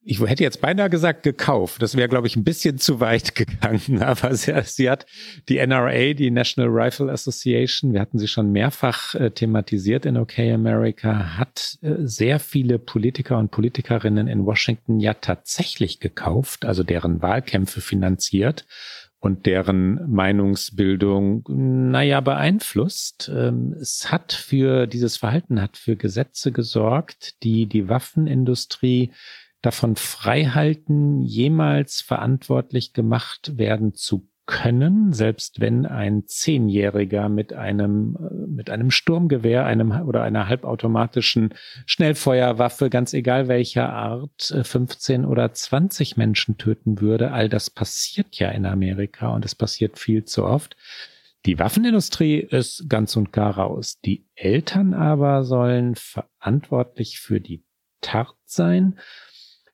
[0.09, 1.83] ich hätte jetzt beinahe gesagt gekauft.
[1.83, 4.03] Das wäre, glaube ich, ein bisschen zu weit gegangen.
[4.03, 5.05] Aber sie, sie, hat
[5.49, 10.39] die NRA, die National Rifle Association, wir hatten sie schon mehrfach äh, thematisiert in OK
[10.39, 17.21] America, hat äh, sehr viele Politiker und Politikerinnen in Washington ja tatsächlich gekauft, also deren
[17.21, 18.65] Wahlkämpfe finanziert
[19.19, 23.29] und deren Meinungsbildung, naja, beeinflusst.
[23.35, 29.11] Ähm, es hat für dieses Verhalten, hat für Gesetze gesorgt, die die Waffenindustrie
[29.67, 38.47] davon freihalten, jemals verantwortlich gemacht werden zu können, selbst wenn ein Zehnjähriger mit einem, äh,
[38.47, 41.53] mit einem Sturmgewehr, einem oder einer halbautomatischen
[41.85, 47.33] Schnellfeuerwaffe, ganz egal welcher Art, 15 äh, oder 20 Menschen töten würde.
[47.33, 50.77] All das passiert ja in Amerika und es passiert viel zu oft.
[51.45, 53.99] Die Waffenindustrie ist ganz und gar raus.
[54.05, 57.65] Die Eltern aber sollen verantwortlich für die
[58.01, 58.97] Tat sein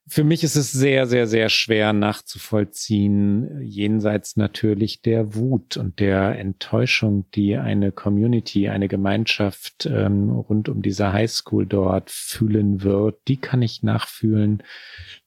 [0.09, 6.39] Für mich ist es sehr, sehr, sehr schwer nachzuvollziehen, jenseits natürlich der Wut und der
[6.41, 13.21] Enttäuschung, die eine Community, eine Gemeinschaft ähm, rund um diese Highschool dort fühlen wird.
[13.29, 14.65] Die kann ich nachfühlen.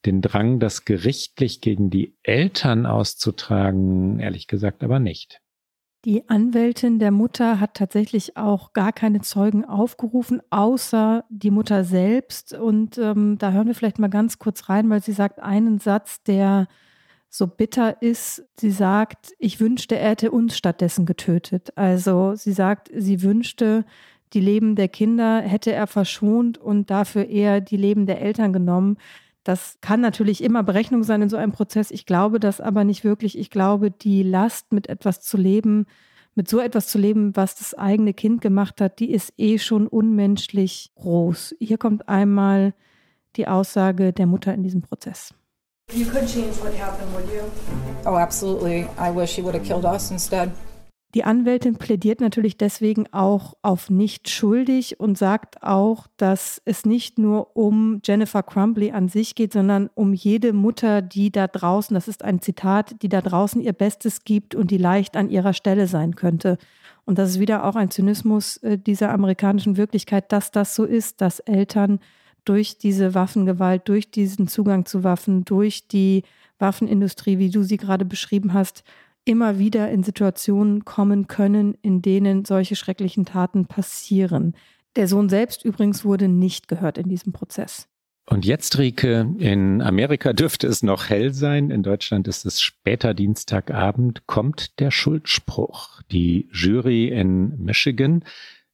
[0.06, 5.40] Den Drang, das gerichtlich gegen die Eltern auszutragen, ehrlich gesagt aber nicht.
[6.06, 12.54] Die Anwältin der Mutter hat tatsächlich auch gar keine Zeugen aufgerufen, außer die Mutter selbst.
[12.54, 16.22] Und ähm, da hören wir vielleicht mal ganz kurz rein, weil sie sagt einen Satz,
[16.22, 16.68] der
[17.28, 18.46] so bitter ist.
[18.60, 21.76] Sie sagt, ich wünschte, er hätte uns stattdessen getötet.
[21.76, 23.84] Also sie sagt, sie wünschte,
[24.34, 28.98] die Leben der Kinder hätte er verschont und dafür eher die Leben der Eltern genommen.
[29.46, 31.92] Das kann natürlich immer Berechnung sein in so einem Prozess.
[31.92, 33.38] Ich glaube das aber nicht wirklich.
[33.38, 35.86] Ich glaube, die Last, mit etwas zu leben,
[36.34, 39.88] mit so etwas zu leben, was das eigene Kind gemacht hat, die ist eh schon
[39.88, 41.56] unmenschlich groß.
[41.60, 42.74] Hier kommt einmal
[43.36, 45.34] die Aussage der Mutter in diesem Prozess.
[45.94, 47.44] You could change what happened, would you?
[48.06, 48.88] Oh, absolutely.
[48.98, 50.52] I wish he would have killed us instead.
[51.16, 57.18] Die Anwältin plädiert natürlich deswegen auch auf nicht schuldig und sagt auch, dass es nicht
[57.18, 62.10] nur um Jennifer Crumbly an sich geht, sondern um jede Mutter, die da draußen, das
[62.10, 65.88] ist ein Zitat, die da draußen ihr Bestes gibt und die leicht an ihrer Stelle
[65.88, 66.58] sein könnte.
[67.06, 71.22] Und das ist wieder auch ein Zynismus äh, dieser amerikanischen Wirklichkeit, dass das so ist,
[71.22, 72.02] dass Eltern
[72.44, 76.24] durch diese Waffengewalt, durch diesen Zugang zu Waffen, durch die
[76.60, 78.84] Waffenindustrie, wie du sie gerade beschrieben hast,
[79.26, 84.56] immer wieder in Situationen kommen können, in denen solche schrecklichen Taten passieren.
[84.96, 87.88] Der Sohn selbst übrigens wurde nicht gehört in diesem Prozess.
[88.28, 91.70] Und jetzt, Rike, in Amerika dürfte es noch hell sein.
[91.70, 96.02] In Deutschland ist es später Dienstagabend, kommt der Schuldspruch.
[96.12, 98.24] Die Jury in Michigan,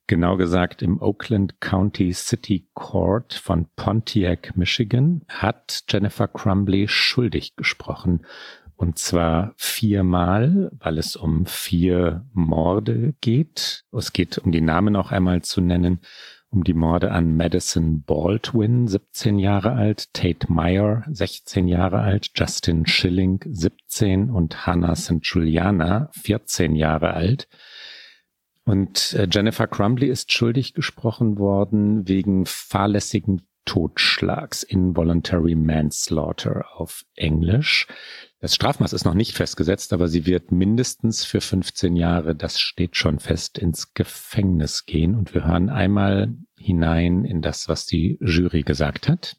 [0.08, 8.22] genau gesagt im Oakland County City Court von Pontiac, Michigan, hat Jennifer Crumbly schuldig gesprochen.
[8.82, 13.86] Und zwar viermal, weil es um vier Morde geht.
[13.96, 16.00] Es geht, um die Namen auch einmal zu nennen,
[16.50, 22.88] um die Morde an Madison Baldwin, 17 Jahre alt, Tate Meyer, 16 Jahre alt, Justin
[22.88, 25.20] Schilling, 17 und Hannah St.
[25.22, 27.48] Juliana, 14 Jahre alt.
[28.66, 37.88] Und äh, Jennifer Crumbly ist schuldig gesprochen worden wegen fahrlässigen Totschlags, Involuntary Manslaughter auf Englisch.
[38.40, 42.96] Das Strafmaß ist noch nicht festgesetzt, aber sie wird mindestens für 15 Jahre, das steht
[42.96, 45.16] schon fest, ins Gefängnis gehen.
[45.16, 49.38] Und wir hören einmal hinein in das, was die Jury gesagt hat.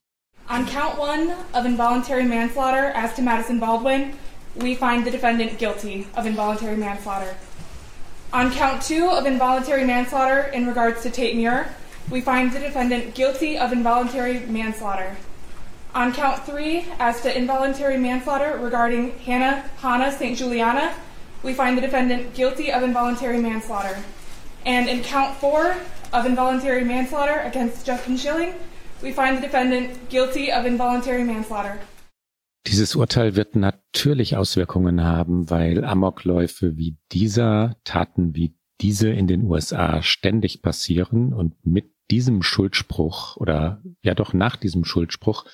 [0.49, 4.13] On count one of involuntary manslaughter as to Madison Baldwin,
[4.57, 7.35] we find the defendant guilty of involuntary manslaughter.
[8.33, 11.67] On count two of involuntary manslaughter in regards to Tate Muir,
[12.13, 15.17] we find the defendant guilty of involuntary manslaughter.
[15.95, 20.37] On count three, as to involuntary manslaughter regarding Hannah Hannah St.
[20.37, 20.93] Juliana,
[21.43, 23.97] we find the defendant guilty of involuntary manslaughter.
[24.67, 25.75] And in count four
[26.13, 28.55] of involuntary manslaughter against Justin Schilling,
[29.03, 31.79] we find the defendant guilty of involuntary manslaughter.
[32.67, 39.45] Dieses Urteil wird natürlich Auswirkungen haben, weil Amokläufe wie dieser, Taten wie diese in den
[39.45, 45.45] USA ständig passieren und mit diesem Schuldspruch oder ja doch nach diesem Schuldspruch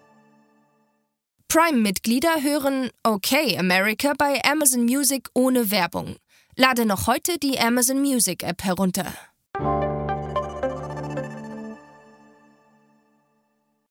[1.48, 6.16] Prime-Mitglieder hören Okay America bei Amazon Music ohne Werbung.
[6.56, 9.06] Lade noch heute die Amazon Music App herunter.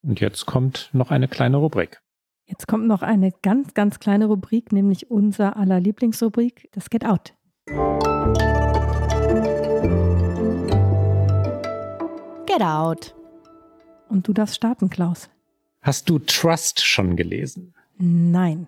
[0.01, 2.01] Und jetzt kommt noch eine kleine Rubrik.
[2.45, 7.33] Jetzt kommt noch eine ganz, ganz kleine Rubrik, nämlich unser aller Lieblingsrubrik, das Get Out.
[12.45, 13.15] Get Out.
[14.09, 15.29] Und du darfst starten, Klaus.
[15.81, 17.73] Hast du Trust schon gelesen?
[17.97, 18.67] Nein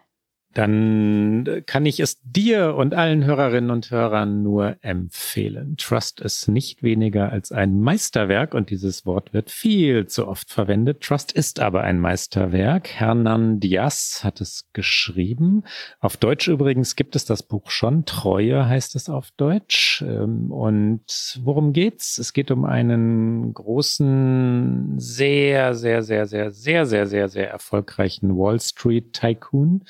[0.56, 5.76] dann kann ich es dir und allen Hörerinnen und Hörern nur empfehlen.
[5.76, 11.02] Trust ist nicht weniger als ein Meisterwerk und dieses Wort wird viel zu oft verwendet.
[11.02, 12.88] Trust ist aber ein Meisterwerk.
[12.88, 15.64] Hernan Diaz hat es geschrieben.
[16.00, 18.06] Auf Deutsch übrigens gibt es das Buch schon.
[18.06, 20.06] Treue heißt es auf Deutsch.
[20.08, 22.18] Ähm, und worum geht's?
[22.18, 28.62] Es geht um einen großen, sehr, sehr, sehr, sehr, sehr, sehr, sehr, sehr erfolgreichen Wall
[28.62, 29.84] Street Tycoon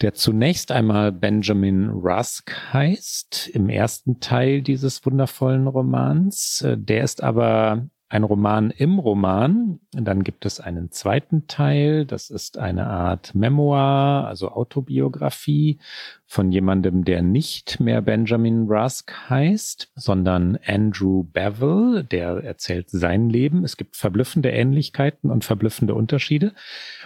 [0.00, 6.62] der zunächst einmal Benjamin Rusk heißt, im ersten Teil dieses wundervollen Romans.
[6.62, 9.80] Äh, der ist aber ein Roman im Roman.
[9.92, 12.04] Dann gibt es einen zweiten Teil.
[12.04, 15.78] Das ist eine Art Memoir, also Autobiografie
[16.26, 23.64] von jemandem, der nicht mehr Benjamin Rusk heißt, sondern Andrew Bevel, der erzählt sein Leben.
[23.64, 26.52] Es gibt verblüffende Ähnlichkeiten und verblüffende Unterschiede.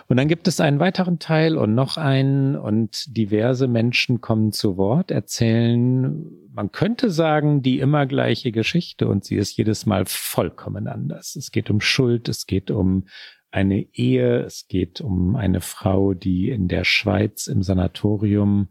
[0.09, 4.77] Und dann gibt es einen weiteren Teil und noch einen und diverse Menschen kommen zu
[4.77, 10.89] Wort, erzählen man könnte sagen, die immer gleiche Geschichte und sie ist jedes Mal vollkommen
[10.89, 11.37] anders.
[11.37, 13.07] Es geht um Schuld, es geht um
[13.53, 18.71] eine Ehe, es geht um eine Frau, die in der Schweiz im Sanatorium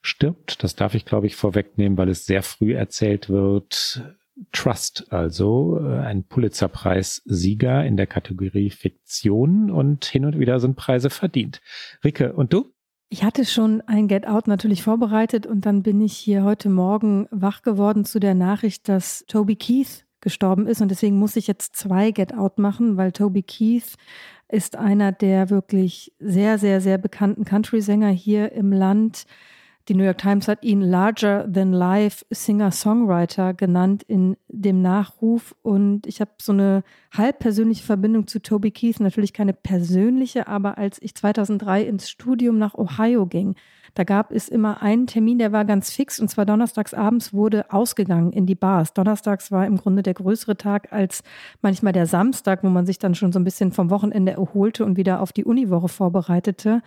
[0.00, 0.64] stirbt.
[0.64, 4.02] Das darf ich, glaube ich, vorwegnehmen, weil es sehr früh erzählt wird.
[4.52, 11.10] Trust, also äh, ein Pulitzerpreis-Sieger in der Kategorie Fiktion und hin und wieder sind Preise
[11.10, 11.60] verdient.
[12.02, 12.72] Ricke, und du?
[13.08, 17.28] Ich hatte schon ein Get Out natürlich vorbereitet und dann bin ich hier heute Morgen
[17.30, 21.76] wach geworden zu der Nachricht, dass Toby Keith gestorben ist und deswegen muss ich jetzt
[21.76, 23.94] zwei Get Out machen, weil Toby Keith
[24.48, 29.26] ist einer der wirklich sehr, sehr, sehr bekannten Country-Sänger hier im Land.
[29.88, 35.54] Die New York Times hat ihn Larger Than Life Singer-Songwriter genannt in dem Nachruf.
[35.62, 36.82] Und ich habe so eine
[37.16, 38.98] halb persönliche Verbindung zu Toby Keith.
[38.98, 43.54] Natürlich keine persönliche, aber als ich 2003 ins Studium nach Ohio ging,
[43.94, 46.18] da gab es immer einen Termin, der war ganz fix.
[46.18, 48.92] Und zwar donnerstags abends wurde ausgegangen in die Bars.
[48.92, 51.22] Donnerstags war im Grunde der größere Tag als
[51.62, 54.96] manchmal der Samstag, wo man sich dann schon so ein bisschen vom Wochenende erholte und
[54.96, 56.82] wieder auf die Uniwoche vorbereitete.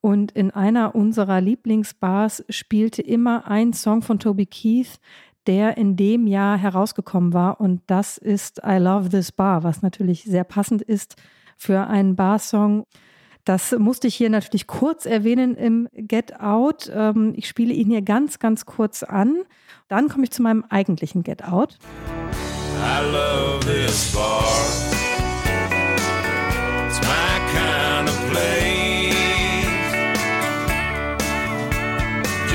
[0.00, 5.00] Und in einer unserer Lieblingsbars spielte immer ein Song von Toby Keith,
[5.46, 7.60] der in dem Jahr herausgekommen war.
[7.60, 11.16] Und das ist I Love This Bar, was natürlich sehr passend ist
[11.56, 12.84] für einen Barsong.
[13.44, 16.90] Das musste ich hier natürlich kurz erwähnen im Get Out.
[16.94, 19.38] Ähm, ich spiele ihn hier ganz, ganz kurz an.
[19.88, 21.78] Dann komme ich zu meinem eigentlichen Get Out.
[22.80, 24.87] I love this bar.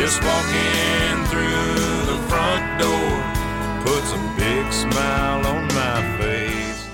[0.03, 3.23] Just walking through the front door
[3.85, 6.89] puts a big smile on my face.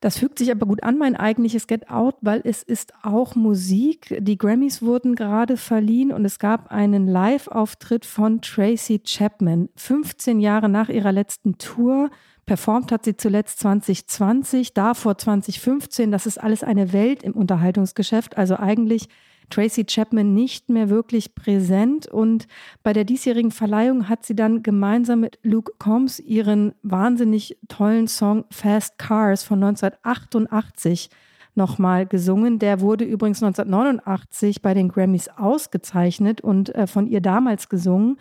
[0.00, 4.16] Das fügt sich aber gut an, mein eigentliches Get Out, weil es ist auch Musik.
[4.20, 9.68] Die Grammys wurden gerade verliehen und es gab einen Live-Auftritt von Tracy Chapman.
[9.76, 12.08] 15 Jahre nach ihrer letzten Tour.
[12.46, 16.10] Performt hat sie zuletzt 2020, davor 2015.
[16.10, 18.38] Das ist alles eine Welt im Unterhaltungsgeschäft.
[18.38, 19.08] Also eigentlich
[19.50, 22.06] Tracy Chapman nicht mehr wirklich präsent.
[22.06, 22.46] Und
[22.82, 28.44] bei der diesjährigen Verleihung hat sie dann gemeinsam mit Luke Combs ihren wahnsinnig tollen Song
[28.50, 31.10] Fast Cars von 1988
[31.54, 32.58] nochmal gesungen.
[32.58, 38.18] Der wurde übrigens 1989 bei den Grammys ausgezeichnet und äh, von ihr damals gesungen.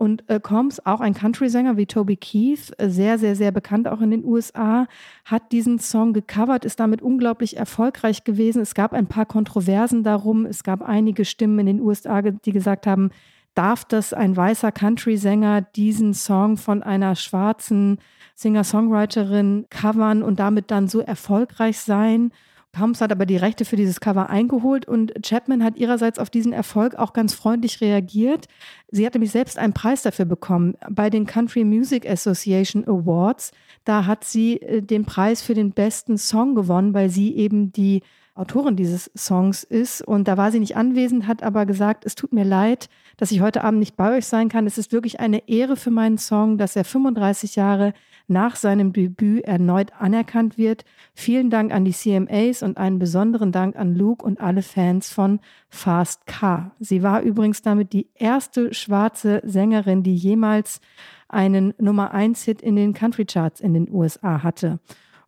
[0.00, 4.00] Und äh, Combs, auch ein Country-Sänger wie Toby Keith, äh, sehr, sehr, sehr bekannt auch
[4.00, 4.86] in den USA,
[5.26, 8.62] hat diesen Song gecovert, ist damit unglaublich erfolgreich gewesen.
[8.62, 10.46] Es gab ein paar Kontroversen darum.
[10.46, 13.10] Es gab einige Stimmen in den USA, die gesagt haben,
[13.54, 17.98] darf das ein weißer Country-Sänger diesen Song von einer schwarzen
[18.36, 22.32] Singer-Songwriterin covern und damit dann so erfolgreich sein?
[22.72, 26.52] Combs hat aber die Rechte für dieses Cover eingeholt und Chapman hat ihrerseits auf diesen
[26.52, 28.46] Erfolg auch ganz freundlich reagiert.
[28.90, 33.50] Sie hatte mich selbst einen Preis dafür bekommen bei den Country Music Association Awards.
[33.84, 38.02] Da hat sie äh, den Preis für den besten Song gewonnen, weil sie eben die
[38.40, 40.02] Autorin dieses Songs ist.
[40.02, 43.40] Und da war sie nicht anwesend, hat aber gesagt, es tut mir leid, dass ich
[43.40, 44.66] heute Abend nicht bei euch sein kann.
[44.66, 47.92] Es ist wirklich eine Ehre für meinen Song, dass er 35 Jahre
[48.28, 50.84] nach seinem Debüt erneut anerkannt wird.
[51.14, 55.40] Vielen Dank an die CMAs und einen besonderen Dank an Luke und alle Fans von
[55.68, 56.70] Fast Car.
[56.78, 60.80] Sie war übrigens damit die erste schwarze Sängerin, die jemals
[61.28, 64.78] einen Nummer 1 Hit in den Country Charts in den USA hatte.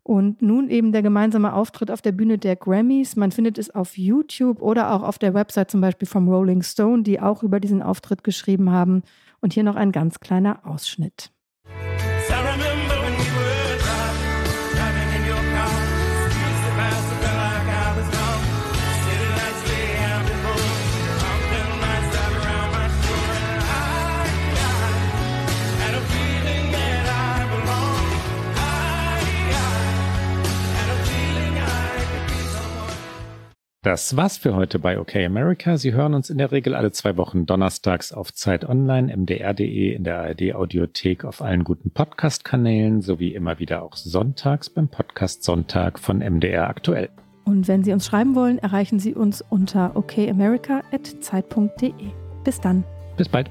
[0.04, 3.14] Und nun eben der gemeinsame Auftritt auf der Bühne der Grammys.
[3.14, 7.04] Man findet es auf YouTube oder auch auf der Website zum Beispiel vom Rolling Stone,
[7.04, 9.02] die auch über diesen Auftritt geschrieben haben.
[9.40, 11.30] Und hier noch ein ganz kleiner Ausschnitt.
[33.82, 35.76] Das war's für heute bei OK America.
[35.76, 40.04] Sie hören uns in der Regel alle zwei Wochen donnerstags auf Zeit Online, mdr.de, in
[40.04, 45.98] der ARD Audiothek, auf allen guten Podcast-Kanälen sowie immer wieder auch sonntags beim Podcast Sonntag
[45.98, 47.08] von MDR aktuell.
[47.44, 51.92] Und wenn Sie uns schreiben wollen, erreichen Sie uns unter okamerica.zeit.de.
[52.44, 52.84] Bis dann.
[53.16, 53.50] Bis bald.